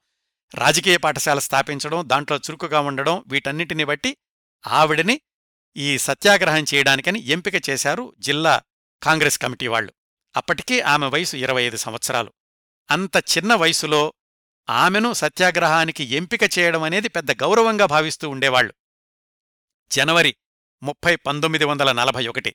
రాజకీయ 0.54 0.96
పాఠశాల 0.96 1.38
స్థాపించడం 1.38 2.08
దాంట్లో 2.08 2.36
చురుకుగా 2.36 2.80
ఉండడం 2.80 3.24
వీటన్నిటిని 3.26 3.84
బట్టి 3.84 4.16
ఆవిడని 4.66 5.20
ఈ 5.76 5.98
సత్యాగ్రహం 5.98 6.64
చేయడానికని 6.74 7.20
ఎంపిక 7.20 7.70
చేశారు 7.70 8.14
జిల్లా 8.18 8.62
కాంగ్రెస్ 9.02 9.38
కమిటీ 9.38 9.66
వాళ్ళు 9.66 9.92
అప్పటికీ 10.36 10.80
ఆమె 10.80 11.06
వయసు 11.06 11.36
ఇరవై 11.36 11.62
ఐదు 11.62 11.76
సంవత్సరాలు. 11.76 12.32
అంత 12.90 13.16
చిన్న 13.16 13.54
వయసులో 13.54 14.14
ఆమెను 14.70 15.12
సత్యాగ్రహానికి 15.12 16.04
ఎంపిక 16.04 16.58
చేయడం 16.58 16.82
అనేది 16.82 17.08
పెద్ద 17.08 17.32
గౌరవంగా 17.42 17.86
భావిస్తూ 17.86 18.30
ఉండేవాళ్ళు 18.30 18.74
జనవరి 19.90 20.34
ముప్పై 20.82 21.16
పంతొమ్మిది 21.16 21.64
వందల 21.64 21.92
నలభై 21.92 22.26
ఒకటి. 22.26 22.54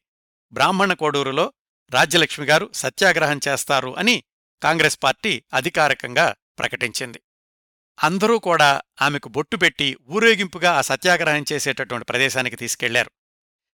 బ్రాహ్మణ 0.52 0.94
కోడూరులో 0.94 1.54
రాజ్యలక్ష్మిగారు 1.92 2.70
సత్యాగ్రహం 2.74 3.40
చేస్తారు 3.48 3.98
అని 3.98 4.24
కాంగ్రెస్ 4.64 5.00
పార్టీ 5.04 5.44
అధికారికంగా 5.54 6.36
ప్రకటించింది. 6.60 7.22
అందరూ 8.04 8.40
కూడా 8.40 8.82
ఆమెకు 9.02 9.30
బొట్టు 9.30 9.58
పెట్టి 9.58 9.98
ఊరేగింపుగా 10.10 10.72
ఆ 10.72 10.82
సత్యాగ్రహం 10.82 11.46
చేసేటటువంటి 11.54 12.06
ప్రదేశానికి 12.06 12.56
తీసుకెళ్ళారు. 12.56 13.12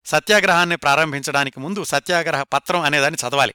సత్యాగ్రహాన్ని 0.06 0.76
ప్రారంభించడానికి 0.76 1.60
ముందు 1.60 1.84
సత్యాగ్రహ 1.84 2.44
పత్రం 2.44 2.82
అనేదాన్ని 2.82 3.30
చదవాలి. 3.30 3.54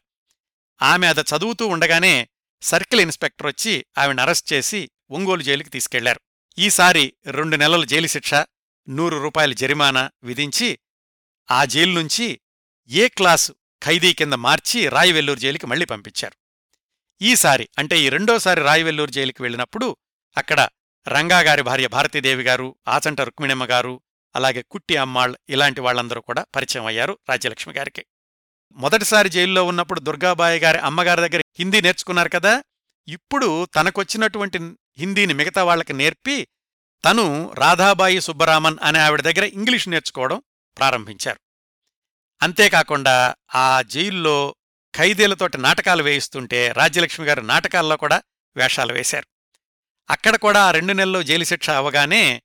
ఆమె 0.82 1.06
అది 1.06 1.20
చదువుతూ 1.20 1.66
ఉండగానే 1.66 2.28
సర్కిల్ 2.62 3.00
ఇన్స్పెక్టర్ 3.00 3.46
వచ్చి 3.46 3.86
ఆమెను 3.98 4.22
అరెస్ట్ 4.22 4.52
చేసి 4.52 4.90
ఒంగోలు 5.10 5.42
జైలుకి 5.42 5.70
తీసుకెళ్ళారు. 5.70 6.20
ఈసారి 6.58 7.12
రెండు 7.26 7.56
నెలల 7.56 7.84
జైలు 7.84 8.06
శిక్ష 8.06 8.34
నూరు 8.88 9.18
రూపాయల 9.18 9.52
జరిమానా 9.52 10.10
విధించి 10.22 10.78
ఆ 11.50 11.64
జైలు 11.64 12.00
నుంచి 12.00 12.26
ఏ 12.90 13.08
క్లాసు 13.08 13.52
ఖైదీ 13.82 14.12
కింద 14.12 14.32
మార్చి 14.32 14.88
రాయవెల్లూరు 14.88 15.38
జైలుకి 15.38 15.66
మళ్ళీ 15.66 15.84
పంపించారు. 15.84 16.36
ఈసారి 17.20 17.68
అంటే 17.78 18.00
ఈ 18.00 18.08
రెండోసారి 18.08 18.60
రాయవెల్లూరు 18.60 19.10
జైలుకి 19.10 19.42
వెళ్ళినప్పుడు 19.42 19.96
అక్కడ 20.36 20.60
రంగాగారి 21.06 21.62
భార్య 21.62 21.88
భారతీదేవి 21.88 22.42
గారు 22.42 22.76
ఆచంట 22.88 23.20
రుక్మిణమ్మ 23.20 23.64
గారు 23.64 23.94
అలాగే 24.34 24.62
కుట్టి 24.70 24.96
అమ్మాళ్ 24.96 25.34
ఇలాంటి 25.48 25.80
వాళ్ళందరూ 25.80 26.20
కూడా 26.20 26.46
పరిచయం 26.56 26.86
అయ్యారు 26.86 27.18
రాజ్యలక్ష్మి 27.28 27.74
గారికి. 27.74 28.02
మొదటిసారి 28.76 29.28
జైల్లో 29.28 29.64
ఉన్నప్పుడు 29.64 30.00
దుర్గాబాయి 30.00 30.58
గారి 30.60 30.78
అమ్మగారి 30.78 31.20
దగ్గర 31.20 31.40
హిందీ 31.58 31.80
నేర్చుకున్నారు 31.80 32.28
కదా 32.28 32.52
ఇప్పుడు 33.08 33.48
తనకొచ్చినటువంటి 33.76 34.58
హిందీని 34.98 35.34
మిగతా 35.34 35.64
వాళ్ళకి 35.64 35.92
నేర్పి 35.92 36.36
తను 37.04 37.54
రాధాబాయి 37.54 38.20
సుబ్బరామన్ 38.20 38.78
అనే 38.82 38.98
ఆవిడ 38.98 39.20
దగ్గర 39.20 39.44
ఇంగ్లీష్ 39.44 39.88
నేర్చుకోవడం 39.88 40.42
ప్రారంభించారు. 40.78 41.40
అంతేకాకుండా 42.40 43.34
ఆ 43.54 43.82
జైల్లో 43.82 44.38
ఖైదీలతోటి 44.94 45.58
నాటకాలు 45.58 46.02
వేయిస్తుంటే 46.02 46.72
రాజ్యలక్ష్మి 46.72 47.26
గారు 47.26 47.40
నాటకాల్లో 47.40 47.96
కూడా 47.96 48.22
వేషాలు 48.56 48.92
వేశారు. 48.92 49.26
అక్కడ 50.10 50.36
కూడా 50.36 50.60
ఆ 50.64 50.70
రెండు 50.70 50.92
నెలల్లో 50.92 51.22
జైలు 51.22 51.44
శిక్ష 51.44 51.70
అవగానే 51.70 52.42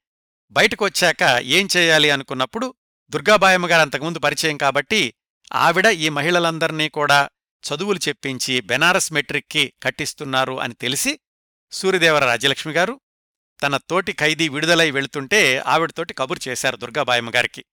బయటకొచ్చాక 0.52 1.24
ఏం 1.42 1.68
చేయాలి 1.78 2.10
అనుకున్నప్పుడు 2.10 2.76
దుర్గాబాయమ్మ 3.10 3.68
గారు 3.68 3.82
అంతకుముందు 3.82 4.20
పరిచయం 4.20 4.58
కాబట్టి 4.58 5.14
ఆవిడ 5.52 5.86
ఈ 5.86 6.10
మహిళలందర్నీ 6.10 6.90
కూడా 6.90 7.30
చదువులు 7.64 8.00
చెప్పించి 8.08 8.62
బెనారస్ 8.62 9.14
మెట్రిక్కి 9.14 9.74
కట్టిస్తున్నారు 9.84 10.60
అని 10.60 10.74
తెలిసి 10.74 11.20
సూర్యదేవర 11.72 12.26
రాజ్యలక్ష్మి 12.26 12.74
గారు 12.74 13.00
తన 13.62 13.78
తోటి 13.78 14.14
ఖైదీ 14.14 14.50
విడుదలై 14.50 14.92
వెళుతుంటే 14.92 15.60
ఆవిడతోటి 15.60 16.14
కబురు 16.14 16.40
చేశారు 16.48 16.76
దుర్గాబాయమ్మ 16.76 17.32
గారికి. 17.36 17.66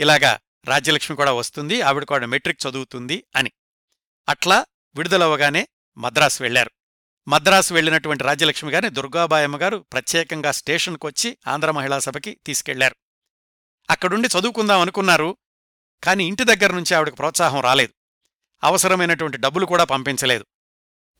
ఇలాగా 0.00 0.40
రాజ్యలక్ష్మి 0.64 1.16
కూడా 1.16 1.32
వస్తుంది 1.32 1.80
ఆవిడ 1.80 2.04
కూడా 2.04 2.26
మెట్రిక్ 2.26 2.66
చదువుతుంది 2.66 3.24
అని. 3.36 3.52
అట్లా 4.28 4.66
విడుదలవ్వగానే 4.94 5.68
మద్రాసు 5.98 6.42
వెళ్ళారు 6.42 6.70
మద్రాసు 7.28 7.74
వెళ్ళినటువంటి 7.74 8.24
రాజ్యలక్ష్మి 8.24 8.72
గారిని 8.72 8.90
దుర్గాబాయమ్మ 8.90 9.56
గారు 9.56 9.76
ప్రత్యేకంగా 9.76 10.52
స్టేషన్కొచ్చి 10.52 11.38
ఆంధ్ర 11.46 11.70
మహిళా 11.70 11.98
సభకి 11.98 12.40
తీసుకెళ్ళారు. 12.46 12.96
అక్కడుండి 13.90 14.28
చదువుకుందాం 14.28 14.80
అనుకున్నారు 14.80 15.36
కాని 16.04 16.24
ఇంటి 16.24 16.44
దగ్గర 16.44 16.72
నుంచి 16.72 16.94
ఆవిడకు 16.94 17.14
ప్రోత్సాహం 17.14 17.60
రాలేదు. 17.60 17.92
అవసరమైనటువంటి 18.64 19.38
డబ్బులు 19.38 19.66
కూడా 19.66 19.84
పంపించలేదు. 19.84 20.46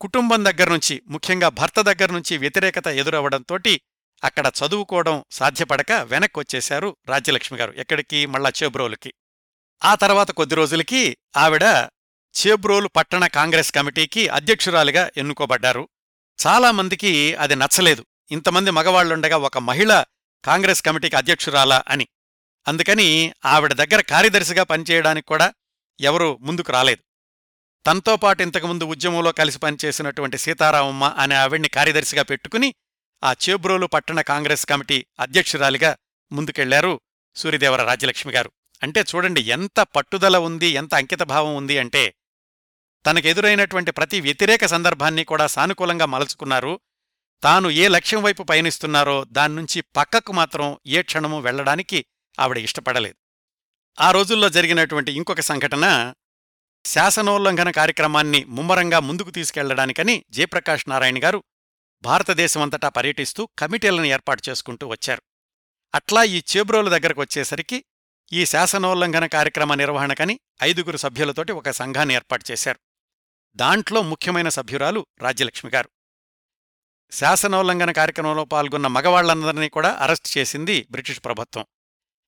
కుటుంబం 0.01 0.45
దగ్గర 0.45 0.69
నుంచి 0.69 1.03
ముఖ్యంగా 1.07 1.49
భర్త 1.49 1.81
దగ్గర 1.81 2.11
నుంచి 2.11 2.37
వ్యతిరేకత 2.37 2.87
ఎదురవ్వడంతోటి 2.87 3.81
అక్కడ 4.23 4.51
చదువుకోవడం 4.65 5.23
సాధ్యపడక 5.31 5.91
వెనక్కి 5.91 6.39
వచ్చేశారు 6.39 6.97
రాజ్యలక్ష్మి 7.07 7.59
గారు. 7.59 7.73
ఎక్కడికి? 7.77 8.25
మళ్ళా 8.25 8.51
చేబ్రోలుకి. 8.63 9.13
ఆ 9.85 9.95
తర్వాత 9.95 10.31
కొద్ది 10.31 10.55
రోజులకి 10.55 11.17
ఆవిడ 11.37 11.63
చేబ్రోలు 12.47 12.87
పట్టణ 12.87 13.27
కాంగ్రెస్ 13.27 13.71
కమిటీకి 13.71 14.27
అధ్యక్షురాలిగా 14.27 15.09
ఎన్నుకోబడ్డారు. 15.17 15.89
చాలామందికి 16.47 17.35
అది 17.35 17.55
నచ్చలేదు. 17.55 18.05
ఇంతమంది 18.31 18.71
మగవాళ్ళుండగా 18.71 19.37
ఒక 19.37 19.57
మహిళ 19.57 20.03
కాంగ్రెస్ 20.45 20.81
కమిటీకి 20.81 21.15
అధ్యక్షురాలా 21.15 21.83
అని. 21.87 22.07
అందుకని 22.67 23.33
ఆవిడ 23.45 23.73
దగ్గర 23.73 24.01
కార్యదర్శిగా 24.01 24.63
పనిచేయడానికి 24.63 25.27
కూడా 25.27 25.53
ఎవరూ 25.99 26.37
ముందుకు 26.41 26.71
రాలేదు. 26.71 27.03
తనతో 27.85 28.17
పాటు 28.17 28.41
ఇంతకుముందు 28.41 28.83
ఉద్యమంలో 28.83 29.31
కలిసి 29.31 29.59
పనిచేసినటువంటి 29.59 30.37
సీతారామమ్మ 30.37 31.03
అనే 31.03 31.35
ఆవిడ్ని 31.35 31.69
కార్యదర్శిగా 31.69 32.23
పెట్టుకుని 32.23 32.75
ఆ 33.23 33.35
చేబ్రోలు 33.49 33.85
పట్టణ 33.85 34.21
కాంగ్రెస్ 34.21 34.65
కమిటీ 34.65 35.05
అధ్యక్షురాలిగా 35.19 35.97
ముందుకెళ్ళారు 36.31 37.01
సూర్యదేవర 37.35 37.83
రాజ్యలక్ష్మి 37.83 38.33
గారు. 38.33 38.51
అంటే 38.83 39.01
చూడండి 39.01 39.41
ఎంత 39.41 39.79
పట్టుదల 39.79 40.37
ఉంది 40.37 40.67
ఎంత 40.67 40.95
అంకితభావం 40.95 41.55
ఉంది 41.55 41.77
అంటే 41.77 42.15
తనకెదురైనటువంటి 43.05 43.91
ప్రతి 43.91 44.21
వ్యతిరేక 44.21 44.65
సందర్భాన్ని 44.65 45.23
కూడా 45.23 45.47
సానుకూలంగా 45.47 46.05
మలుచుకున్నారు. 46.05 46.79
తాను 47.43 47.69
ఏ 47.69 47.87
లక్ష్యం 47.87 48.21
వైపు 48.23 48.43
పయనిస్తున్నారో 48.43 49.25
దాన్నుంచి 49.25 49.81
పక్కకు 49.81 50.33
మాత్రం 50.33 50.77
ఏ 50.87 51.01
క్షణమూ 51.01 51.39
వెళ్ళడానికి 51.39 52.05
ఆవిడ 52.39 52.57
ఇష్టపడలేదు. 52.57 53.15
ఆ 54.01 54.11
రోజుల్లో 54.11 54.49
జరిగినటువంటి 54.49 55.11
ఇంకొక 55.11 55.41
సంఘటన 55.41 56.13
శాసనోల్లంఘన 56.85 57.71
కార్యక్రమాన్ని 57.71 58.43
ముమ్మరంగా 58.43 58.99
ముందుకు 58.99 59.31
తీసుకెళ్ళడానికని 59.31 60.25
జయప్రకాష్ 60.29 60.89
నారాయణ 60.89 61.23
గారు 61.23 61.43
భారతదేశమంతటా 62.03 62.89
పర్యటిస్తూ 62.89 63.49
కమిటీలను 63.59 64.05
ఏర్పాటు 64.05 64.41
చేసుకుంటూ 64.49 64.87
వచ్చారు. 64.87 65.21
అట్లా 65.95 66.23
ఈ 66.23 66.43
చేబ్రోల 66.51 66.89
దగ్గరకు 66.89 67.21
వచ్చేసరికి 67.21 67.85
ఈ 68.33 68.45
శాసనోల్లంఘన 68.45 69.25
కార్యక్రమ 69.25 69.73
నిర్వహణకని 69.73 70.39
ఐదుగురు 70.63 70.97
సభ్యులతోటి 70.97 71.51
ఒక 71.51 71.69
సంఘాన్ని 71.69 72.15
ఏర్పాటు 72.15 72.51
చేశారు. 72.51 72.79
దాంట్లో 73.55 74.01
ముఖ్యమైన 74.01 74.49
సభ్యురాలు 74.49 75.07
రాజ్యలక్ష్మి 75.21 75.71
గారు. 75.71 75.89
శాసనోల్లంఘన 77.11 77.91
కార్యక్రమంలో 77.91 78.45
పాల్గొన్న 78.45 78.87
మగవాళ్ళందరినీ 78.87 79.69
కూడా 79.69 79.91
అరెస్ట్ 79.91 80.37
చేసింది 80.37 80.87
బ్రిటిష్ 80.91 81.21
ప్రభుత్వం. 81.25 81.65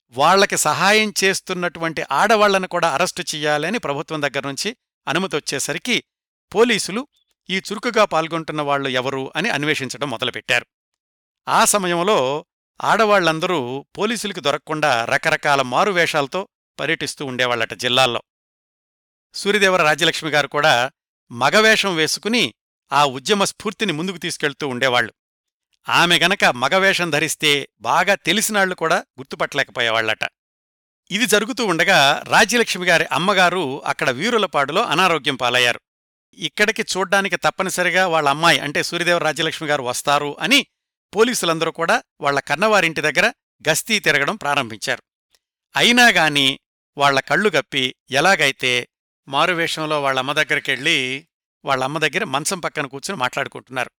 వాళ్ళకి 0.10 0.58
సహాయం 0.58 1.14
చేస్తున్నటువంటి 1.24 2.04
ఆడవాళ్ళను 2.12 2.68
కూడా 2.68 2.90
అరెస్టు 2.94 3.22
చెయ్యాలని 3.22 3.80
ప్రభుత్వం 3.80 4.22
దగ్గర 4.22 4.48
నుంచి 4.48 4.78
అనుమతి 5.08 5.36
వచ్చేసరికి 5.36 6.04
పోలీసులు 6.56 7.08
ఈ 7.50 7.58
చురుకుగా 7.58 8.06
పాల్గొంటున్న 8.06 8.62
వాళ్ళు 8.62 8.90
ఎవరు 8.90 9.34
అని 9.36 9.50
అన్వేషించడం 9.50 10.10
మొదలుపెట్టారు. 10.10 10.66
ఆ 11.48 11.66
సమయంలో 11.66 12.46
ఆడవాళ్ళందరూ 12.82 13.86
పోలీసులకి 13.98 14.42
దొరకకుండా 14.42 15.06
రకరకాల 15.06 15.62
మారువేషాలతో 15.62 16.48
పర్యటిస్తూ 16.80 17.26
ఉండేవాళ్ళట 17.26 17.74
జిల్లాల్లో. 17.74 18.22
సూర్యదేవర 19.34 19.82
రాజ్యలక్ష్మి 19.84 20.32
గారు 20.32 20.48
కూడా 20.48 20.92
మగవేషం 21.32 21.96
వేసుకుని 21.96 22.54
ఆ 22.94 23.06
ఉద్యమ 23.06 23.44
స్ఫూర్తిని 23.44 23.94
ముందుకు 23.94 24.18
తీసుకెళ్తూ 24.18 24.68
ఉండేవాళ్ళు 24.68 25.14
ఆమె 25.90 26.20
గనక 26.20 26.46
మగవేషం 26.46 27.10
ధరిస్తే 27.10 27.70
బాగా 27.80 28.16
తెలిసినాళ్ళు 28.16 28.76
కూడా 28.76 28.96
గుర్తుపట్టలేకపోయేవాళ్ళట 29.20 30.24
ఇది 31.12 31.26
జరుగుతూ 31.26 31.66
ఉండగా 31.66 32.24
రాజ్యలక్ష్మి 32.28 32.88
గారి 32.88 33.06
అమ్మగారు 33.06 33.84
అక్కడ 33.86 34.10
వీరులపాడులో 34.10 34.84
అనారోగ్యం 34.84 35.36
పాలయ్యారు. 35.36 35.82
ఇక్కడికి 36.38 36.82
చూడ్డానికి 36.82 37.38
తప్పనిసరిగా 37.38 38.08
వాళ్ళ 38.08 38.30
అమ్మాయి 38.30 38.60
అంటే 38.60 38.84
సూర్యదేవ 38.84 39.18
రాజ్యలక్ష్మి 39.18 39.68
గారు 39.68 39.84
వస్తారు 39.84 40.38
అని 40.40 40.68
పోలీసులందరూ 41.16 41.72
కూడా 41.72 42.04
వాళ్ళ 42.22 42.40
కన్నవారింటి 42.40 43.02
దగ్గర 43.02 43.28
గస్తీ 43.70 44.00
తిరగడం 44.00 44.36
ప్రారంభించారు. 44.36 45.04
అయినా 45.76 46.08
గాని 46.10 46.60
వాళ్ళ 46.98 47.20
కళ్ళు 47.20 47.50
గప్పి 47.50 47.96
ఎలాగైతే 48.12 48.88
మారువేషంలో 49.28 50.02
వాళ్ళమ్మ 50.02 50.32
దగ్గరికెళ్ళి 50.32 51.28
వాళ్ళమ్మ 51.66 51.98
దగ్గర 51.98 52.24
మంచం 52.24 52.60
పక్కన 52.60 52.86
కూర్చుని 52.88 53.18
మాట్లాడుకుంటున్నారు. 53.18 53.92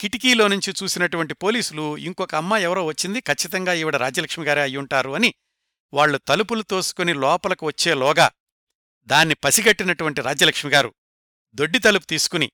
కిటికీలో 0.00 0.48
నుంచి 0.48 0.74
చూసినటువంటి 0.82 1.34
పోలీసులు 1.34 1.96
ఇంకొక 1.96 2.34
అమ్మ 2.34 2.56
ఎవరో 2.56 2.86
వచ్చింది 2.86 3.20
ఖచ్చితంగా 3.20 3.72
ఈవిడ 3.72 3.96
రాజ్యలక్ష్మి 3.96 4.46
గారే 4.46 4.60
అయ్యుంటారు 4.60 5.10
అని 5.10 5.34
వాళ్ళు 5.92 6.18
తలుపులు 6.18 6.62
తోసుకుని 6.62 7.12
లోపలకు 7.12 7.66
వచ్చేలోగా 7.66 8.30
దాన్ని 9.08 9.34
పసిగట్టినటువంటి 9.34 10.20
రాజ్యలక్ష్మి 10.20 10.70
గారు 10.72 10.94
దొడ్డి 11.54 11.78
తలుపు 11.78 12.04
తీసుకుని 12.04 12.50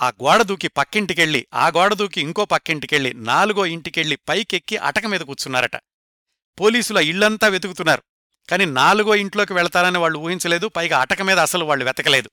ఆ 0.00 0.08
గోడ 0.08 0.42
దూకి 0.42 0.68
పక్కింటికెళ్ళి 0.68 1.46
ఆ 1.54 1.68
గోడ 1.68 1.94
దూకి 1.94 2.20
ఇంకో 2.20 2.44
పక్కింటికెళ్ళి 2.44 3.14
నాలుగో 3.14 3.66
ఇంటికెళ్ళి 3.66 4.16
పైకెక్కి 4.16 4.76
అటక 4.76 5.06
మీద 5.06 5.20
కూర్చున్నారట. 5.20 5.76
పోలీసుల 6.60 6.96
ఇళ్ళంతా 6.96 7.48
వెతుకుతున్నారు. 7.48 8.02
కాని 8.50 8.66
నాలుగో 8.66 9.14
ఇంట్లోకి 9.14 9.52
వెళతారని 9.52 9.98
వాళ్ళు 9.98 10.18
ఊహించలేదు. 10.18 10.66
పైగా 10.66 11.00
అటక 11.00 11.22
మీద 11.22 11.38
అసలు 11.38 11.64
వాళ్ళు 11.64 11.84
వెతకలేదు. 11.84 12.30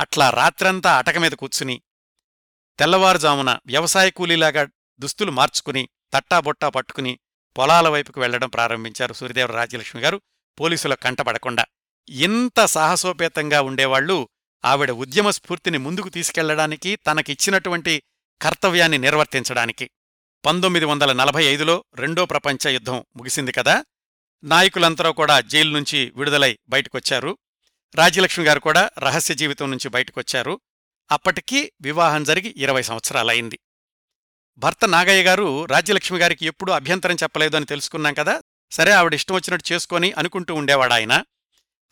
అట్లా 0.00 0.30
రాత్రంతా 0.30 0.98
అటక 0.98 1.18
మీద 1.18 1.32
కూర్చుని 1.32 1.82
తెల్లవారుజామున 2.78 3.58
వ్యవసాయ 3.66 4.10
కూలీలాగా 4.10 4.68
దుస్తులు 4.98 5.30
మార్చుకుని 5.30 5.88
తట్టాబొట్టా 6.12 6.68
పట్టుకుని 6.68 7.18
పొలాల 7.58 7.88
వైపుకు 7.88 8.20
వెళ్ళడం 8.20 8.48
ప్రారంభించారు 8.48 9.12
సూర్యదేవ 9.12 9.46
రాజ్యలక్ష్మి 9.46 10.02
గారు. 10.02 10.20
పోలీసుల 10.60 10.94
కంటపడకుండా 10.94 11.64
ఇంత 12.08 12.64
సాహసోపేతంగా 12.64 13.62
ఉండేవాళ్ళు 13.62 14.28
ఆవిడ 14.64 14.90
ఉద్యమ 14.90 15.30
స్ఫూర్తిని 15.30 15.78
ముందుకు 15.78 16.08
తీసుకెళ్ళడానికి 16.08 16.96
తనకిచ్చినటువంటి 16.96 18.02
కర్తవ్యాన్ని 18.42 18.98
నిర్వర్తించడానికి. 18.98 19.90
పంతొమ్మిది 20.46 20.86
వందల 20.86 21.12
నలభై 21.12 21.44
ఐదులో 21.44 21.84
రెండో 21.94 22.26
ప్రపంచ 22.26 22.68
యుద్ధం 22.68 23.04
ముగిసింది 23.16 23.52
కదా? 23.52 23.84
నాయకులందరూ 24.44 25.12
కూడా 25.12 25.40
జైలు 25.40 25.70
నుంచి 25.70 26.12
విడుదలై 26.16 26.58
బయటకొచ్చారు. 26.68 27.38
రాజ్యలక్ష్మి 27.94 28.46
గారు 28.46 28.60
కూడా 28.60 28.90
రహస్య 28.98 29.34
జీవితం 29.34 29.70
నుంచి 29.70 29.88
బయటకొచ్చారు. 29.88 30.60
అప్పటికీ 31.10 31.72
వివాహం 31.80 32.24
జరిగి 32.24 32.54
ఇరవై 32.56 32.82
సంవత్సరాలయింది 32.82 33.58
భర్త 34.58 34.84
నాగయ్య 34.84 35.22
గారు 35.22 35.64
రాజ్యలక్ష్మి 35.64 36.18
గారికి 36.18 36.46
ఎప్పుడూ 36.46 36.72
అభ్యంతరం 36.72 37.16
చెప్పలేదు 37.22 37.56
అని 37.56 37.64
తెలుసుకున్నాం 37.64 38.14
కదా? 38.14 38.42
సరే 38.72 38.92
ఆవిడ 38.92 39.14
ఇష్టం 39.14 39.34
వచ్చినట్టు 39.34 39.72
చేసుకొని 39.72 40.12
అనుకుంటూ 40.12 40.54
ఉండేవాడాయన. 40.54 41.24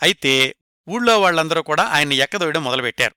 అయితే 0.03 0.55
ఊళ్ళో 0.89 1.21
వాళ్ళందరూ 1.21 1.63
కూడా 1.63 1.85
ఆయన్ని 1.85 2.17
ఎక్కదోయడం 2.17 2.65
మొదలుపెట్టారు. 2.65 3.15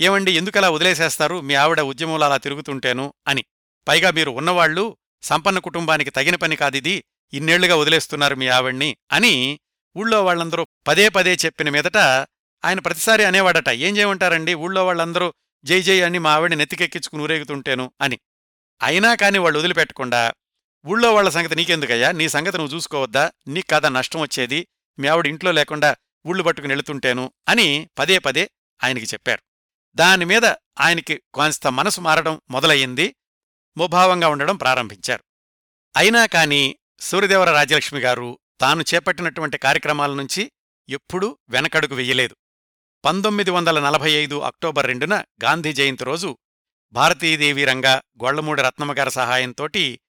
ఏమండి 0.00 0.32
ఎందుకలా 0.32 0.70
వదిలేసేస్తారు? 0.70 1.40
మీ 1.40 1.54
ఆవిడ 1.54 1.80
ఉద్యమంలో 1.80 2.26
అలా 2.26 2.36
తిరుగుతుంటేను 2.36 3.14
అని. 3.26 3.44
పైగా 3.88 4.10
మీరు 4.10 4.30
ఉన్నవాళ్ళు 4.30 4.96
సంపన్న 5.22 5.58
కుటుంబానికి 5.58 6.10
తగిన 6.10 6.36
పని 6.36 6.56
కాదిది 6.56 7.04
ఇన్నేళ్ళుగా 7.32 7.76
వదిలేస్తున్నారు 7.76 8.34
మీ 8.34 8.48
ఆవిడ్ని 8.48 8.96
అని 9.12 9.60
ఊళ్ళో 9.96 10.24
వాళ్ళందరూ 10.24 10.66
పదే 10.86 11.08
పదే 11.08 11.34
చెప్పిన 11.34 11.68
మీదట 11.70 11.96
ఆయన 12.64 12.80
ప్రతిసారి 12.80 13.24
అనేవాడట 13.24 13.68
ఏం 13.68 13.96
చేయమంటారండి? 13.96 14.54
ఊళ్ళో 14.54 14.86
వాళ్ళందరూ 14.86 15.34
జై 15.64 15.82
జై 15.82 16.00
అని 16.00 16.18
మా 16.18 16.32
ఆవిడ 16.32 16.54
నెత్తికెక్కించుకుని 16.54 17.22
ఊరేగుతుంటేను 17.22 17.92
అని. 18.00 18.18
అయినా 18.82 19.14
కాని 19.14 19.38
వాళ్ళు 19.38 19.58
వదిలిపెట్టకుండా 19.58 20.32
ఊళ్ళో 20.86 21.14
వాళ్ళ 21.14 21.28
సంగతి 21.28 21.54
నీకెందుకయ్యా? 21.54 22.12
నీ 22.12 22.28
సంగతి 22.28 22.58
నువ్వు 22.58 22.74
చూసుకోవద్దా? 22.74 23.32
నీకు 23.48 23.66
కాదా 23.66 23.88
నష్టం 23.88 24.20
వచ్చేది? 24.20 24.66
మీ 24.98 25.08
ఆవిడ 25.08 25.26
ఇంట్లో 25.26 25.52
లేకుండా 25.52 25.96
ఊళ్ళు 26.26 26.42
పట్టుకుని 26.42 26.72
వెళుతుంటేను 26.72 27.32
అని 27.48 27.88
పదే 27.98 28.18
పదే 28.18 28.50
ఆయనకి 28.84 29.04
చెప్పారు. 29.04 29.42
దానిమీద 29.94 30.44
ఆయనకి 30.80 31.22
కొంత 31.34 31.66
మనసు 31.66 32.00
మారడం 32.00 32.40
మొదలయ్యింది. 32.50 33.16
ముభావంగా 33.76 34.28
ఉండడం 34.28 34.56
ప్రారంభించారు. 34.56 35.24
అయినా 35.96 36.26
కాని 36.26 36.76
సూర్యదేవర 37.00 37.50
రాజలక్ష్మి 37.50 38.00
గారు 38.00 38.38
తాను 38.60 38.84
చేపట్టినటువంటి 38.94 39.58
కార్యక్రమాల 39.58 40.14
నుంచి 40.14 40.52
ఎప్పుడూ 40.88 41.38
వెనకడుగు 41.48 41.94
వెయ్యలేదు 41.94 42.36
పంతొమ్మిది 43.04 43.50
వందల 43.50 43.80
నలభై 43.80 44.10
ఐదు 44.10 44.40
అక్టోబర్ 44.40 44.86
రెండున 44.86 45.24
గాంధీ 45.44 45.72
జయంతి 45.72 46.04
రోజు 46.04 46.38
భారతీదేవి 46.92 47.64
రంగ 47.64 47.86
గొళ్ళమూడి 48.24 48.62
రత్నమ్మగారి 48.62 49.10
సహాయంతోటి 49.10 50.00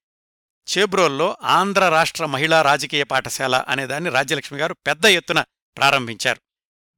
చేబ్రోల్లో 0.78 1.38
ఆంధ్ర 1.42 1.90
రాష్ట్ర 1.90 2.26
మహిళా 2.26 2.62
రాజకీయ 2.62 3.04
పాఠశాల 3.04 3.56
అనేదాన్ని 3.56 4.10
రాజ్యలక్ష్మి 4.10 4.60
గారు 4.60 4.74
పెద్ద 4.74 5.06
ఎత్తున 5.06 5.44
ప్రారంభించారు. 5.78 6.42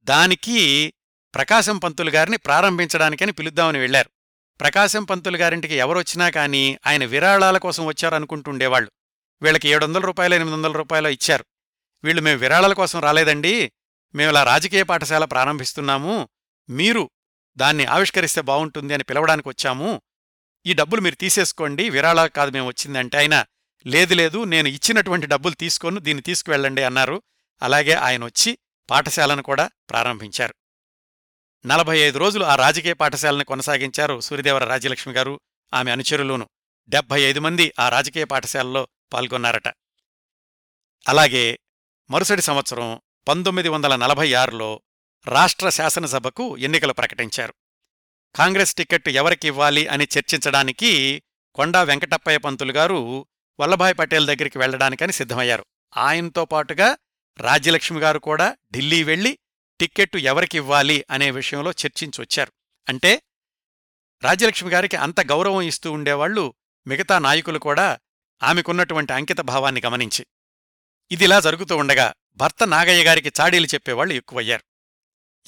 దానికి 0.02 0.92
ప్రకాశం 1.34 1.78
పంతులు 1.78 2.10
గారిని 2.10 2.36
ప్రారంభించడానికని 2.36 3.32
పిలుద్దామని 3.32 3.78
వెళ్ళారు 3.78 4.10
ప్రకాశం 4.60 5.04
పంతులు 5.04 5.36
గారింటికి 5.36 5.74
ఎవరొచ్చినా 5.74 6.30
కానీ 6.30 6.78
ఆయన 6.86 7.04
విరాళాల 7.04 7.58
కోసం 7.58 7.86
వచ్చారనుకుంటుండేవాళ్ళు 7.86 8.90
వీళ్ళకి 9.42 9.68
ఏడు 9.68 9.86
వందల 9.86 10.00
రూపాయలు 10.00 10.34
ఎనిమిది 10.34 10.56
వందల 10.56 10.72
రూపాయలు 10.72 11.08
ఇచ్చారు. 11.08 11.44
వీళ్ళు 12.04 12.22
మేము 12.22 12.38
విరాళాల 12.38 12.72
కోసం 12.72 13.00
రాలేదండి. 13.00 13.72
మేము 14.14 14.30
ఇలా 14.30 14.42
రాజకీయ 14.42 14.82
పాఠశాల 14.82 15.24
ప్రారంభిస్తున్నాము. 15.24 16.28
మీరు 16.70 17.10
దాన్ని 17.56 17.84
ఆవిష్కరిస్తే 17.84 18.40
బావుంటుంది 18.40 18.94
అని 18.94 19.04
పిలవడానికి 19.04 19.48
వచ్చాము. 19.48 20.02
ఈ 20.66 20.72
డబ్బులు 20.72 21.00
మీరు 21.00 21.14
తీసేసుకోండి. 21.14 21.90
విరాళాలు 21.90 22.28
కాదు 22.28 22.50
మేము 22.50 22.68
వచ్చిందంటే 22.68 23.18
ఆయన 23.18 23.44
లేదు 23.86 24.14
లేదు 24.14 24.44
నేను 24.44 24.68
ఇచ్చినటువంటి 24.68 25.26
డబ్బులు 25.26 25.54
తీసుకొని 25.54 26.00
దీన్ని 26.00 26.22
తీసుకువెళ్ళండి 26.22 26.82
అన్నారు. 26.82 27.22
అలాగే 27.62 27.92
ఆయన 27.92 28.24
వచ్చి 28.24 28.58
పాఠశాలను 28.90 29.42
కూడా 29.42 29.70
ప్రారంభించారు. 29.90 30.54
నలభై 31.66 31.98
ఐదు 31.98 32.18
రోజులు 32.18 32.44
ఆ 32.44 32.54
రాజకీయ 32.54 32.92
పాఠశాలను 32.92 33.44
కొనసాగించారు 33.44 34.20
సూర్యదేవర 34.20 34.64
రాజ్యలక్ష్మి 34.64 35.14
గారు. 35.14 35.40
ఆమె 35.74 35.90
అనుచరులూను. 35.90 36.48
డెబ్భై 36.88 37.20
ఐదు 37.20 37.40
మంది 37.40 37.72
ఆ 37.78 37.88
రాజకీయ 37.88 38.24
పాఠశాలలో 38.24 38.88
పాల్గొన్నారట. 39.12 39.68
అలాగే 41.08 41.58
మరుసటి 42.10 42.42
సంవత్సరం 42.42 43.00
పంతొమ్మిది 43.28 43.68
వందల 43.68 43.96
నలభై 43.96 44.32
ఆరులో 44.32 44.82
రాష్ట్ర 45.26 45.68
శాసనసభకు 45.68 46.58
ఎన్నికలు 46.58 46.92
ప్రకటించారు. 46.92 47.54
కాంగ్రెస్ 48.36 48.74
టికెట్ 48.74 49.08
ఎవరికివ్వాలి 49.08 49.86
అని 49.86 50.04
చర్చించడానికి 50.04 51.22
కొండా 51.54 51.82
వెంకటప్పయ్య 51.82 52.38
పంతులు 52.38 52.72
గారు 52.72 53.26
వల్లభాయ్ 53.60 53.94
పటేల్ 53.98 54.26
దగ్గరికి 54.26 54.58
వెళ్ళడానికని 54.58 55.12
సిద్ధమయ్యారు. 55.12 55.66
ఆయనతో 55.96 56.44
పాటుగా 56.44 56.96
రాజ్యలక్ష్మి 57.40 58.00
గారు 58.00 58.18
కూడా 58.18 58.56
ఢిల్లీ 58.72 59.02
వెళ్ళి 59.02 59.38
టిక్కెట్టు 59.80 60.18
ఎవరికివ్వాలి 60.18 61.04
అనే 61.10 61.30
విషయంలో 61.30 61.70
చర్చించొచ్చారు. 61.70 62.52
అంటే 62.88 63.22
రాజ్యలక్ష్మి 64.24 64.70
గారికి 64.70 64.96
అంత 64.96 65.20
గౌరవం 65.20 65.60
ఇస్తూ 65.60 65.92
ఉండేవాళ్ళు 65.92 66.54
మిగతా 66.86 67.18
నాయకులు 67.18 67.58
కూడా 67.58 67.98
ఆమెకున్నటువంటి 68.42 69.12
అంకిత 69.12 69.40
భావాన్ని 69.40 69.82
గమనించి. 69.84 70.26
ఇదిలా 71.10 71.40
జరుగుతూ 71.40 71.76
ఉండగా 71.76 72.14
భర్త 72.36 72.64
నాగయ్య 72.64 73.04
గారికి 73.04 73.32
చాడీలు 73.40 73.66
చెప్పేవాళ్ళు 73.66 74.14
ఎక్కువయ్యారు. 74.14 74.62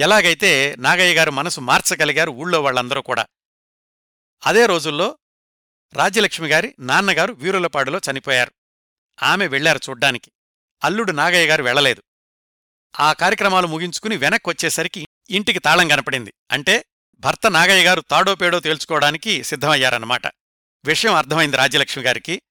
ఎలాగైతే 0.00 0.76
నాగయ్య 0.78 1.14
గారు 1.14 1.30
మనసు 1.30 1.60
మార్చగలిగారు 1.60 2.30
ఊళ్ళో 2.30 2.62
వాళ్ళందరూ 2.62 3.02
కూడా. 3.02 3.26
అదే 4.46 4.66
రోజుల్లో 4.66 5.18
రాజ్యలక్ష్మి 5.92 6.48
గారి 6.48 6.74
నాన్నగారు 6.78 7.32
వీరులపాడులో 7.32 8.00
చనిపోయారు. 8.10 8.52
ఆమె 9.22 9.46
వెళ్ళారు 9.46 9.80
చూడ్డానికి. 9.88 10.32
అల్లుడు 10.84 11.12
నాగయ్య 11.12 11.46
గారు 11.46 11.62
వెళ్ళలేదు 11.62 12.02
ఆ 13.00 13.12
కార్యక్రమాలు 13.12 13.66
ముగించుకుని 13.66 14.16
వెనక్కొచ్చేసరికి 14.16 15.06
ఇంటికి 15.30 15.58
తాళం 15.58 15.88
కనపడింది. 15.88 16.34
అంటే 16.50 16.84
భర్త 17.18 17.50
నాగయ్య 17.50 17.84
గారు 17.84 18.00
తాడోపేడో 18.00 18.60
తేల్చుకోవడానికి 18.60 19.44
సిద్ధమయ్యారన్నమాట. 19.44 20.26
విషయం 20.84 21.14
అర్థమైంది 21.14 21.56
రాజ్యలక్ష్మి 21.56 22.04
గారికి. 22.04 22.42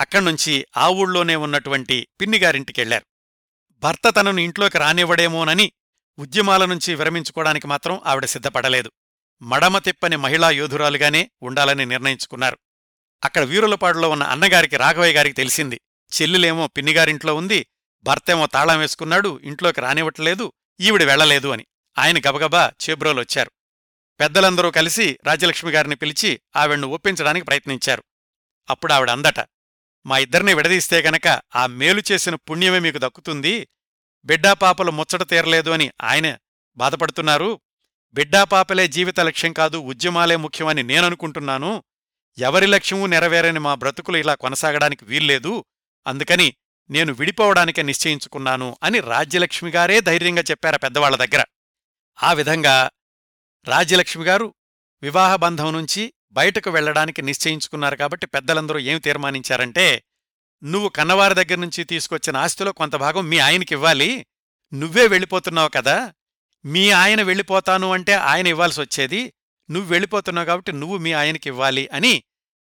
అక్కడ్నుంచి 0.00 0.66
ఆ 0.76 0.88
ఊళ్ళోనే 0.88 1.36
ఉన్నటువంటి 1.36 2.08
పిన్నిగారింటికెళ్ళారు 2.20 3.06
భర్త 3.72 4.10
తనను 4.16 4.40
ఇంట్లోకి 4.40 4.78
రానివ్వడేమోనని 4.78 5.72
ఉద్యమాల 6.18 6.64
నుంచి 6.64 6.94
విరమించుకోవడానికి 6.94 7.66
మాత్రం 7.66 8.00
ఆవిడ 8.06 8.24
సిద్ధపడలేదు. 8.24 8.92
మడమ 9.42 9.78
తిప్పని 9.78 10.16
మహిళా 10.16 10.50
యోధురాలుగానే 10.50 11.30
ఉండాలని 11.42 11.86
నిర్ణయించుకున్నారు. 11.86 12.58
అక్కడ 13.24 13.42
వీరులపాడులో 13.42 14.10
ఉన్న 14.10 14.22
అన్నగారికి 14.22 14.76
రాఘవయ్య 14.76 15.14
గారికి 15.14 15.34
తెలిసింది. 15.34 15.80
చెల్లెలేమో 16.20 16.66
పిన్నిగారింట్లో 16.66 17.34
ఉంది 17.34 17.66
భర్తేమో 18.02 18.46
తాళం 18.46 18.78
వేసుకున్నాడు 18.78 19.40
ఇంట్లోకి 19.42 19.80
రానివ్వట్లేదు 19.80 20.52
ఈవిడ 20.80 21.02
వెళ్ళలేదు 21.02 21.48
అని. 21.48 21.66
ఆయన 21.98 22.18
గబగబా 22.18 22.72
చేబ్రోలొచ్చారు. 22.90 23.50
పెద్దలందరూ 24.20 24.70
కలిసి 24.70 25.18
రాజ్యలక్ష్మి 25.24 25.72
గారిని 25.72 25.96
పిలిచి 25.96 26.40
ఆవిడ్ను 26.56 26.88
ఒప్పించడానికి 26.88 27.46
ప్రయత్నించారు. 27.46 28.04
అప్పుడు 28.70 28.92
ఆవిడ 28.92 29.10
అందట 29.10 29.40
మా 30.06 30.18
ఇద్దరిని 30.18 30.54
విడదీస్తే 30.54 31.02
గనక 31.02 31.40
ఆ 31.56 31.66
మేలు 31.66 32.02
చేసిన 32.12 32.34
పుణ్యమే 32.34 32.78
మీకు 32.78 32.98
దక్కుతుంది 32.98 33.68
బిడ్డాపాపలు 34.24 34.90
ముచ్చట 34.90 35.22
తీరలేదు 35.22 35.70
అని 35.70 35.90
ఆయన 36.02 36.36
బాధపడుతున్నారు. 36.76 37.60
బిడ్డాపాపలే 38.12 38.88
జీవిత 38.88 39.20
లక్ష్యం 39.20 39.52
కాదు 39.52 39.78
ఉద్యమాలే 39.78 40.36
ముఖ్యమని 40.36 40.82
నేననుకుంటున్నాను. 40.82 41.84
ఎవరి 42.38 42.66
లక్ష్యమూ 42.66 43.06
నెరవేరని 43.06 43.58
మా 43.58 43.74
బ్రతుకులు 43.74 44.16
ఇలా 44.16 44.34
కొనసాగడానికి 44.34 45.04
వీల్లేదు. 45.04 45.64
అందుకని 46.06 46.54
నేను 46.90 47.12
విడిపోవడానికే 47.12 47.82
నిశ్చయించుకున్నాను 47.82 48.78
అని 48.82 49.00
రాజ్యలక్ష్మిగారే 49.00 50.00
ధైర్యంగా 50.00 50.42
చెప్పార 50.42 50.76
పెద్దవాళ్ళ 50.76 51.16
దగ్గర. 51.16 51.44
ఆ 52.22 52.32
విధంగా 52.32 52.90
రాజ్యలక్ష్మిగారు 53.64 54.54
వివాహబంధం 55.02 55.72
నుంచి 55.72 56.12
బయటకు 56.32 56.70
వెళ్ళడానికి 56.70 57.22
నిశ్చయించుకున్నారు 57.22 57.96
కాబట్టి 57.96 58.26
పెద్దలందరూ 58.26 58.78
ఏం 58.78 58.98
తీర్మానించారంటే 58.98 60.04
నువ్వు 60.64 60.88
కన్నవారి 60.88 61.34
దగ్గర 61.34 61.54
నుంచి 61.54 61.84
తీసుకొచ్చిన 61.84 62.36
ఆస్తిలో 62.36 62.72
కొంత 62.72 62.94
భాగం 62.96 63.28
మీ 63.28 63.38
ఆయనకివ్వాలి 63.38 64.26
నువ్వే 64.74 65.06
వెళ్ళిపోతున్నావు 65.06 65.68
కదా. 65.68 66.14
మీ 66.64 66.90
ఆయన 66.90 67.22
వెళ్ళిపోతాను 67.22 67.92
అంటే 67.92 68.14
ఆయన 68.14 68.46
ఇవ్వాల్సి 68.46 68.80
వచ్చేది. 68.80 69.32
నువ్వు 69.70 69.90
వెళ్ళిపోతున్నావు 69.90 70.46
కాబట్టి 70.46 70.72
నువ్వు 70.72 70.98
మీ 70.98 71.12
ఆయనకివ్వాలి 71.12 71.88
అని 71.92 72.22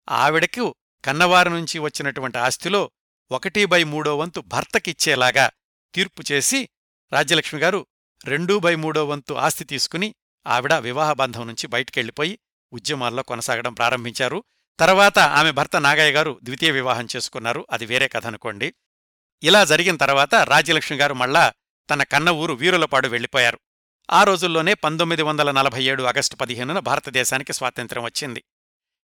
ఆవిడకు 0.09 0.75
కన్నవారి 1.05 1.51
నుంచి 1.51 1.79
వచ్చినటువంటి 1.79 2.39
ఆస్తిలో 2.39 2.91
ఒకటి 3.33 3.65
బై 3.65 3.85
మూడో 3.85 4.17
వంతు 4.17 4.41
భర్తకిచ్చేలాగా 4.41 5.51
తీర్పు 5.95 6.33
చేసి 6.33 6.69
రాజ్యలక్ష్మి 7.13 7.61
గారు 7.61 7.87
రెండూ 8.25 8.59
బై 8.59 8.75
మూడో 8.75 9.05
వంతు 9.05 9.35
ఆస్తి 9.35 9.65
తీసుకుని 9.65 10.15
ఆవిడ 10.47 10.75
వివాహబంధం 10.75 11.47
నుంచి 11.47 11.67
బయటికెళ్ళిపోయి 11.67 12.39
ఉద్యమాల్లో 12.73 13.23
కొనసాగడం 13.23 13.75
ప్రారంభించారు. 13.75 14.45
తర్వాత 14.79 15.19
ఆమె 15.19 15.51
భర్త 15.51 15.77
నాగయ్య 15.77 16.13
గారు 16.13 16.41
ద్వితీయ 16.43 16.71
వివాహం 16.71 17.09
చేసుకున్నారు. 17.17 17.67
అది 17.71 17.87
వేరే 17.87 18.09
కథ 18.09 18.27
అనుకోండి. 18.27 18.75
ఇలా 19.43 19.65
జరిగిన 19.65 19.97
తర్వాత 19.97 20.35
రాజ్యలక్ష్మి 20.35 20.99
గారు 20.99 21.15
మళ్ళా 21.15 21.53
తన 21.91 22.03
కన్న 22.03 22.31
ఊరు 22.31 22.55
వీరులపాడు 22.55 23.09
వెళ్ళిపోయారు 23.09 23.59
ఆ 24.11 24.25
రోజుల్లోనే 24.25 24.75
పంతొమ్మిది 24.75 25.23
వందల 25.23 25.51
నలభై 25.51 25.85
ఏడు 25.85 26.03
ఆగస్టు 26.03 26.37
పదిహేనున 26.37 26.79
భారతదేశానికి 26.79 27.53
స్వాతంత్ర్యం 27.53 28.05
వచ్చింది. 28.05 28.45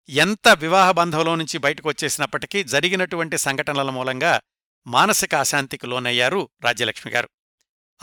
ఎంత 0.09 0.47
వివాహ 0.49 0.91
బంధంలో 0.91 1.35
నుంచి 1.35 1.57
బయటకు 1.57 1.89
వచ్చేసినప్పటికీ 1.89 2.63
జరిగినటువంటి 2.63 3.37
సంఘటనల 3.37 3.89
మూలంగా 3.89 4.41
మానసిక 4.87 5.35
అశాంతికి 5.35 5.87
లోనయ్యారు 5.87 6.49
రాజ్యలక్ష్మి 6.63 7.13
గారు. 7.13 7.29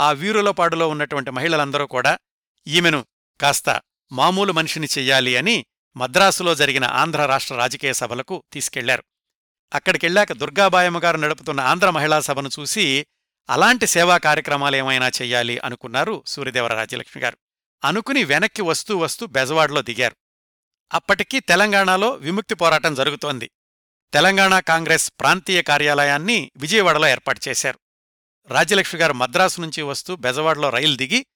ఆ 0.01 0.13
వీరులపాడులో 0.13 0.89
ఉన్నటువంటి 0.89 1.31
మహిళలందరూ 1.31 1.87
కూడా 1.87 2.19
ఈమెను 2.67 3.07
కాస్త 3.41 3.83
మామూలు 4.13 4.53
మనిషిని 4.53 4.87
చెయ్యాలి 4.99 5.37
అని 5.37 5.67
మద్రాసులో 5.97 6.55
జరిగిన 6.55 6.85
ఆంధ్ర 6.85 7.27
రాష్ట్ర 7.27 7.55
రాజకీయ 7.55 7.93
సభలకు 7.93 8.45
తీసుకెళ్ళారు. 8.53 9.05
అక్కడికెళ్ళాక 9.75 10.33
దుర్గాబాయమ్మగారు 10.33 11.17
నడుపుతున్న 11.17 11.61
ఆంధ్ర 11.61 11.91
మహిళా 11.91 12.21
సభను 12.21 12.51
చూసి 12.61 13.07
అలాంటి 13.51 13.87
సేవా 13.87 14.19
కార్యక్రమాలేమైనా 14.19 15.09
చెయ్యాలి 15.09 15.59
అనుకున్నారు 15.59 16.23
సూర్యదేవర 16.27 16.75
రాజ్యలక్ష్మి 16.75 17.23
గారు. 17.23 17.39
అనుకుని 17.85 18.25
వెనక్కి 18.25 18.63
వస్తూ 18.63 18.99
వస్తూ 18.99 19.27
బెజవాడలో 19.27 19.83
దిగారు. 19.83 20.17
అప్పటికీ 20.93 21.41
తెలంగాణలో 21.41 22.11
విముక్తి 22.11 22.55
పోరాటం 22.55 22.95
జరుగుతోంది. 22.95 23.51
తెలంగాణ 24.13 24.59
కాంగ్రెస్ 24.59 25.13
ప్రాంతీయ 25.21 25.63
కార్యాలయాన్ని 25.63 26.51
విజయవాడలో 26.57 27.09
ఏర్పాటు 27.09 27.41
చేశారు. 27.49 27.79
రాజ్యలక్ష్మి 28.47 29.01
గారు 29.01 29.13
మద్రాసు 29.13 29.61
నుంచి 29.61 29.83
వస్తూ 29.83 30.17
బెజవాడలో 30.17 30.71
రైలు 30.71 30.97
దిగి 30.97 31.27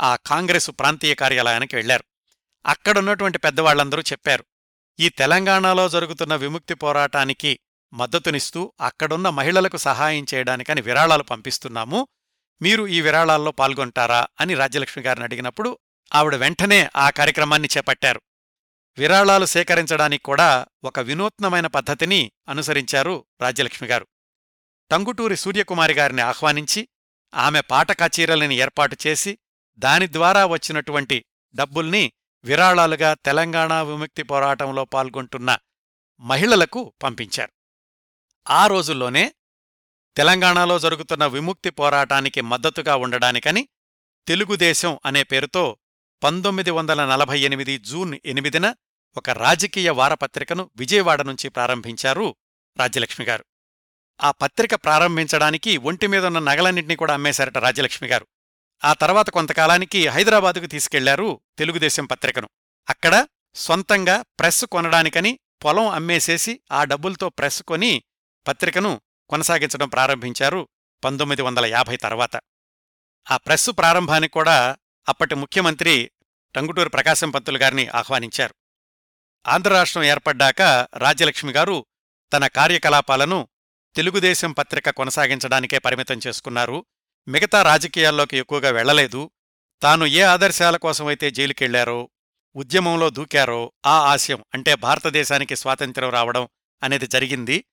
ఆ 0.00 0.16
కాంగ్రెసు 0.16 0.70
ప్రాంతీయ 0.70 1.14
కార్యాలయానికి 1.14 1.76
వెళ్ళారు 1.76 2.04
అక్కడున్నటువంటి 2.66 3.38
పెద్దవాళ్ళందరూ 3.38 4.02
చెప్పారు 4.02 4.44
ఈ 5.00 5.08
తెలంగాణలో 5.08 5.88
జరుగుతున్న 5.88 6.34
విముక్తి 6.34 6.74
పోరాటానికి 6.74 7.58
మద్దతునిస్తూ 7.92 8.72
అక్కడున్న 8.80 9.28
మహిళలకు 9.28 9.76
సహాయం 9.76 10.26
చేయడానికని 10.34 10.80
విరాళాలు 10.80 11.22
పంపిస్తున్నాము. 11.22 12.08
మీరు 12.62 12.86
ఈ 12.86 13.00
విరాళాల్లో 13.00 13.50
పాల్గొంటారా? 13.50 14.26
అని 14.40 14.54
రాజ్యలక్ష్మి 14.54 15.04
గారిని 15.04 15.24
అడిగినప్పుడు 15.24 15.78
ఆవిడ 16.14 16.34
వెంటనే 16.34 16.88
ఆ 16.96 17.10
కార్యక్రమాన్ని 17.10 17.68
చేపట్టారు. 17.76 18.20
విరాళాలు 18.98 19.46
సేకరించడానికి 19.46 20.22
కూడా 20.24 20.66
ఒక 20.84 21.00
వినూత్నమైన 21.00 21.66
పద్ధతిని 21.66 22.32
అనుసరించారు 22.48 23.26
రాజ్యలక్ష్మిగారు 23.40 24.06
టంగుటూరి 24.90 25.36
సూర్యకుమారి 25.36 25.94
గారిని 25.94 26.22
ఆహ్వానించి 26.22 26.88
ఆమె 27.34 27.60
పాట 27.60 27.92
కచేరీలని 27.92 28.56
ఏర్పాటు 28.56 28.96
చేసి 29.06 29.38
దాని 29.78 30.12
ద్వారా 30.12 30.46
వచ్చినటువంటి 30.46 31.24
డబ్బుల్ని 31.54 32.12
విరాళాలుగా 32.44 33.14
తెలంగాణ 33.14 33.82
విముక్తి 33.82 34.22
పోరాటంలో 34.22 34.84
పాల్గొంటున్న 34.84 35.58
మహిళలకు 36.20 36.94
పంపించారు. 37.02 37.52
ఆ 38.50 38.66
రోజుల్లోనే 38.66 39.34
తెలంగాణలో 40.16 40.78
జరుగుతున్న 40.78 41.26
విముక్తి 41.26 41.70
పోరాటానికి 41.70 42.40
మద్దతుగా 42.40 42.96
ఉండడానికని 42.96 43.68
తెలుగుదేశం 44.28 44.98
అనే 45.04 45.22
పేరుతో 45.22 45.76
పంతొమ్మిది 46.22 46.70
వందల 46.70 47.06
నలభై 47.06 47.40
ఎనిమిది 47.40 47.78
జూన్ 47.78 48.18
ఎనిమిదిన 48.24 48.74
ఒక 49.16 49.30
రాజకీయ 49.30 49.90
వారపత్రికను 49.90 50.70
విజయవాడ 50.76 51.22
నుంచి 51.22 51.48
ప్రారంభించారు 51.48 52.36
రాజ్యలక్ష్మిగారు 52.78 53.44
ఆ 54.22 54.30
పత్రిక 54.30 54.74
ప్రారంభించడానికి 54.74 55.76
ఒంటిమీదున్న 55.76 56.38
నగలన్నింటినీ 56.38 56.96
కూడా 56.96 57.14
అమ్మేశారట 57.14 57.58
రాజ్యలక్ష్మిగారు 57.58 58.26
ఆ 58.84 58.92
తర్వాత 58.92 59.30
కొంతకాలానికి 59.30 60.06
హైదరాబాదుకు 60.06 60.66
తీసుకెళ్ళారు 60.66 61.40
తెలుగుదేశం 61.58 62.06
పత్రికను. 62.06 62.48
అక్కడ 62.88 63.26
సొంతంగా 63.54 64.22
ప్రెస్ 64.22 64.64
కొనడానికని 64.64 65.38
పొలం 65.64 65.88
అమ్మేసేసి 65.88 66.60
ఆ 66.72 66.84
డబ్బులతో 66.84 67.28
ప్రెస్ 67.28 67.62
కొని 67.62 68.02
పత్రికను 68.46 69.00
కొనసాగించడం 69.28 69.88
ప్రారంభించారు 69.88 70.68
పంతొమ్మిది 71.04 71.42
వందల 71.42 71.66
యాభై 71.66 71.96
తర్వాత. 71.96 72.40
ఆ 73.30 73.36
ప్రెస్సు 73.36 73.70
ప్రారంభానికి 73.70 74.32
కూడా 74.32 74.76
అప్పటి 75.08 75.34
ముఖ్యమంత్రి 75.34 76.10
టంగుటూరు 76.54 76.88
ప్రకాశం 76.88 77.30
పంతులు 77.30 77.58
గారిని 77.58 77.88
ఆహ్వానించారు. 77.88 78.54
ఆంధ్రరాష్ట్రం 79.44 80.02
ఏర్పడ్డాక 80.02 80.62
రాజ్యలక్ష్మి 80.96 81.52
గారు 81.52 81.86
తన 82.32 82.46
కార్యకలాపాలను 82.46 83.48
తెలుగుదేశం 83.94 84.52
పత్రిక 84.52 84.90
కొనసాగించడానికే 84.90 85.78
పరిమితం 85.78 86.20
చేసుకున్నారు. 86.26 86.86
మిగతా 87.28 87.62
రాజకీయాల్లోకి 87.62 88.38
ఎక్కువగా 88.38 88.70
వెళ్ళలేదు 88.70 89.30
తాను 89.82 90.06
ఏ 90.06 90.20
ఆదర్శాల 90.20 90.76
కోసమైతే 90.76 91.30
జైలుకెళ్ళారో 91.30 92.10
ఉద్యమంలో 92.56 93.10
దూకారో 93.10 93.72
ఆ 93.86 93.96
ఆశయం 94.12 94.44
అంటే 94.54 94.74
భారతదేశానికి 94.74 95.56
స్వాతంత్ర్యం 95.56 96.10
రావడం 96.10 96.48
అనేది 96.82 97.06
జరిగింది. 97.06 97.64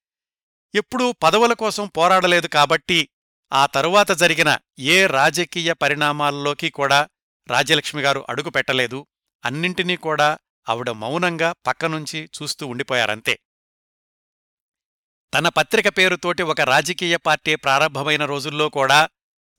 ఎప్పుడూ 0.75 1.11
పదవుల 1.23 1.53
కోసం 1.53 1.87
పోరాడలేదు 1.87 2.47
కాబట్టి 2.47 3.09
ఆ 3.53 3.65
తరువాత 3.65 4.11
జరిగిన 4.11 4.57
ఏ 4.79 5.07
రాజకీయ 5.07 5.73
పరిణామాల్లోకి 5.73 6.69
కూడా 6.69 7.09
రాజ్యలక్ష్మి 7.49 8.01
గారు 8.01 8.25
అడుగు 8.29 8.49
పెట్టలేదు 8.49 9.07
అన్నింటినీ 9.45 9.97
కూడా 9.97 10.39
ఆవిడ 10.69 10.89
మౌనంగా 10.89 11.51
పక్కనుంచి 11.51 12.29
చూస్తూ 12.41 12.67
ఉండిపోయారంతే. 12.67 13.39
తన 15.33 15.49
పత్రిక 15.49 15.87
పేరుతోటి 15.87 16.43
ఒక 16.43 16.61
రాజకీయ 16.61 17.17
పార్టీ 17.17 17.55
ప్రారంభమైన 17.55 18.25
రోజుల్లో 18.25 18.69
కూడా 18.69 19.09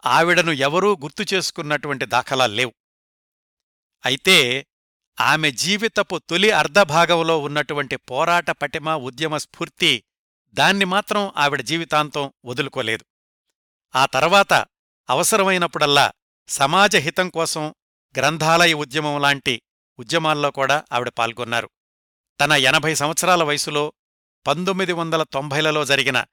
ఆవిడను 0.07 0.53
ఎవరూ 0.53 0.97
గుర్తు 0.97 1.35
చేసుకున్నటువంటి 1.35 2.07
దాఖలాల్లేవు 2.07 2.75
అయితే 4.05 4.67
ఆమె 5.21 5.51
జీవితపు 5.51 6.19
తొలి 6.19 6.51
అర్ధభాగంలో 6.51 7.39
ఉన్నటువంటి 7.39 7.97
పోరాట 7.97 8.51
పటిమ 8.51 8.91
ఉద్యమ 8.91 9.37
స్ఫూర్తి 9.37 10.05
దాన్ని 10.53 10.85
మాత్రం 10.85 11.33
ఆవిడ 11.37 11.61
జీవితాంతం 11.61 12.33
వదులుకోలేదు. 12.45 13.05
ఆ 13.97 14.07
తర్వాత 14.07 14.53
అవసరమైనప్పుడల్లా 15.11 16.13
సమాజ 16.49 16.97
హితం 16.97 17.29
కోసం 17.29 17.75
గ్రంథాలయ 18.19 18.73
ఉద్యమం 18.73 19.21
లాంటి 19.21 19.63
ఉద్యమాల్లో 19.99 20.51
కూడా 20.51 20.85
ఆవిడ 20.93 21.09
పాల్గొన్నారు. 21.09 21.71
తన 22.41 22.53
ఎనభై 22.53 22.95
సంవత్సరాల 22.95 23.43
వయసులో 23.43 23.93
పంతొమ్మిది 24.47 24.93
వందల 24.93 25.23
తొంభైలలో 25.23 25.85
జరిగిన 25.85 26.25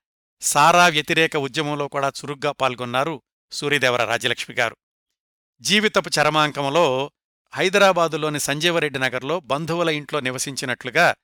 సారా 0.41 0.87
వ్యతిరేక 0.87 1.37
ఉద్యమంలో 1.37 1.87
కూడా 1.87 2.07
చురుగ్గా 2.07 2.51
పాల్గొన్నారు 2.51 3.21
సూర్యదేవర 3.51 4.05
రాజలక్ష్మి 4.05 4.55
గారు. 4.55 4.77
జీవితపు 5.61 6.09
చరమాంకంలో 6.19 7.11
హైదరాబాదులోని 7.53 8.39
సంజీవరెడ్డి 8.39 8.99
నగర్లో 8.99 9.39
బంధువుల 9.39 9.89
ఇంట్లో 9.89 10.19
నివసించినట్లుగా 10.19 11.15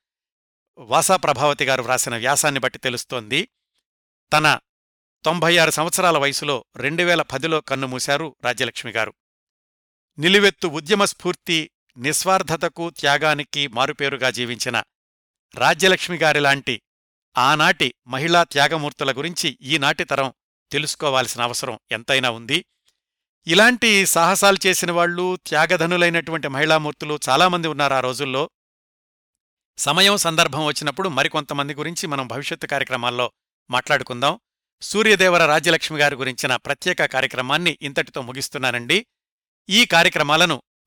వాసా 0.78 1.16
ప్రభావతి 1.16 1.64
గారు 1.64 1.82
వ్రాసిన 1.82 2.16
వ్యాసాన్ని 2.16 2.60
బట్టి 2.60 2.78
తెలుస్తోంది. 2.78 3.48
తన 4.32 4.58
తొంభై 5.24 5.56
ఆరు 5.56 5.70
సంవత్సరాల 5.70 6.18
వయసులో 6.18 6.64
రెండు 6.76 7.02
వేల 7.02 7.22
పదిలో 7.22 7.60
కన్నుమూశారు 7.60 8.36
రాజ్యలక్ష్మి 8.44 8.92
గారు. 8.92 9.14
నిలువెత్తు 10.18 10.68
ఉద్యమ 10.68 11.04
స్ఫూర్తి 11.04 11.70
నిస్వార్థతకు 11.98 12.90
త్యాగానికి 12.90 13.66
మారుపేరుగా 13.66 14.30
జీవించిన 14.30 14.82
రాజ్యలక్ష్మిగారిలాంటి 15.54 16.82
ఆనాటి 17.38 17.94
మహిళా 18.06 18.44
త్యాగమూర్తుల 18.44 19.12
గురించి 19.12 19.58
ఈనాటి 19.62 20.04
తరం 20.04 20.32
తెలుసుకోవాల్సిన 20.72 21.42
అవసరం 21.42 21.78
ఎంతైనా 21.90 22.30
ఉంది. 22.30 22.64
ఇలాంటి 23.46 24.06
సాహసాలు 24.06 24.58
చేసిన 24.66 24.92
వాళ్ళు 24.92 25.38
త్యాగధనులైనటువంటి 25.46 26.48
మహిళామూర్తులు 26.48 27.18
చాలామంది 27.28 27.68
ఉన్నారు 27.68 27.94
ఆ 27.94 28.00
రోజుల్లో. 28.00 28.50
సమయం 29.78 30.16
సందర్భం 30.16 30.64
వచ్చినప్పుడు 30.64 31.08
మరికొంతమంది 31.08 31.74
గురించి 31.74 32.06
మనం 32.06 32.26
భవిష్యత్తు 32.26 32.66
కార్యక్రమాల్లో 32.66 33.32
మాట్లాడుకుందాం. 33.70 34.40
సూర్యదేవర 34.82 35.46
రాజ్యలక్ష్మి 35.46 35.98
గారి 35.98 36.14
గురించిన 36.16 36.56
ప్రత్యేక 36.56 37.04
కార్యక్రమాన్ని 37.04 37.78
ఇంతటితో 37.82 38.22
ముగిస్తున్నానండి. 38.22 39.06
ఈ 39.68 39.84
కార్యక్రమాలను 39.84 40.62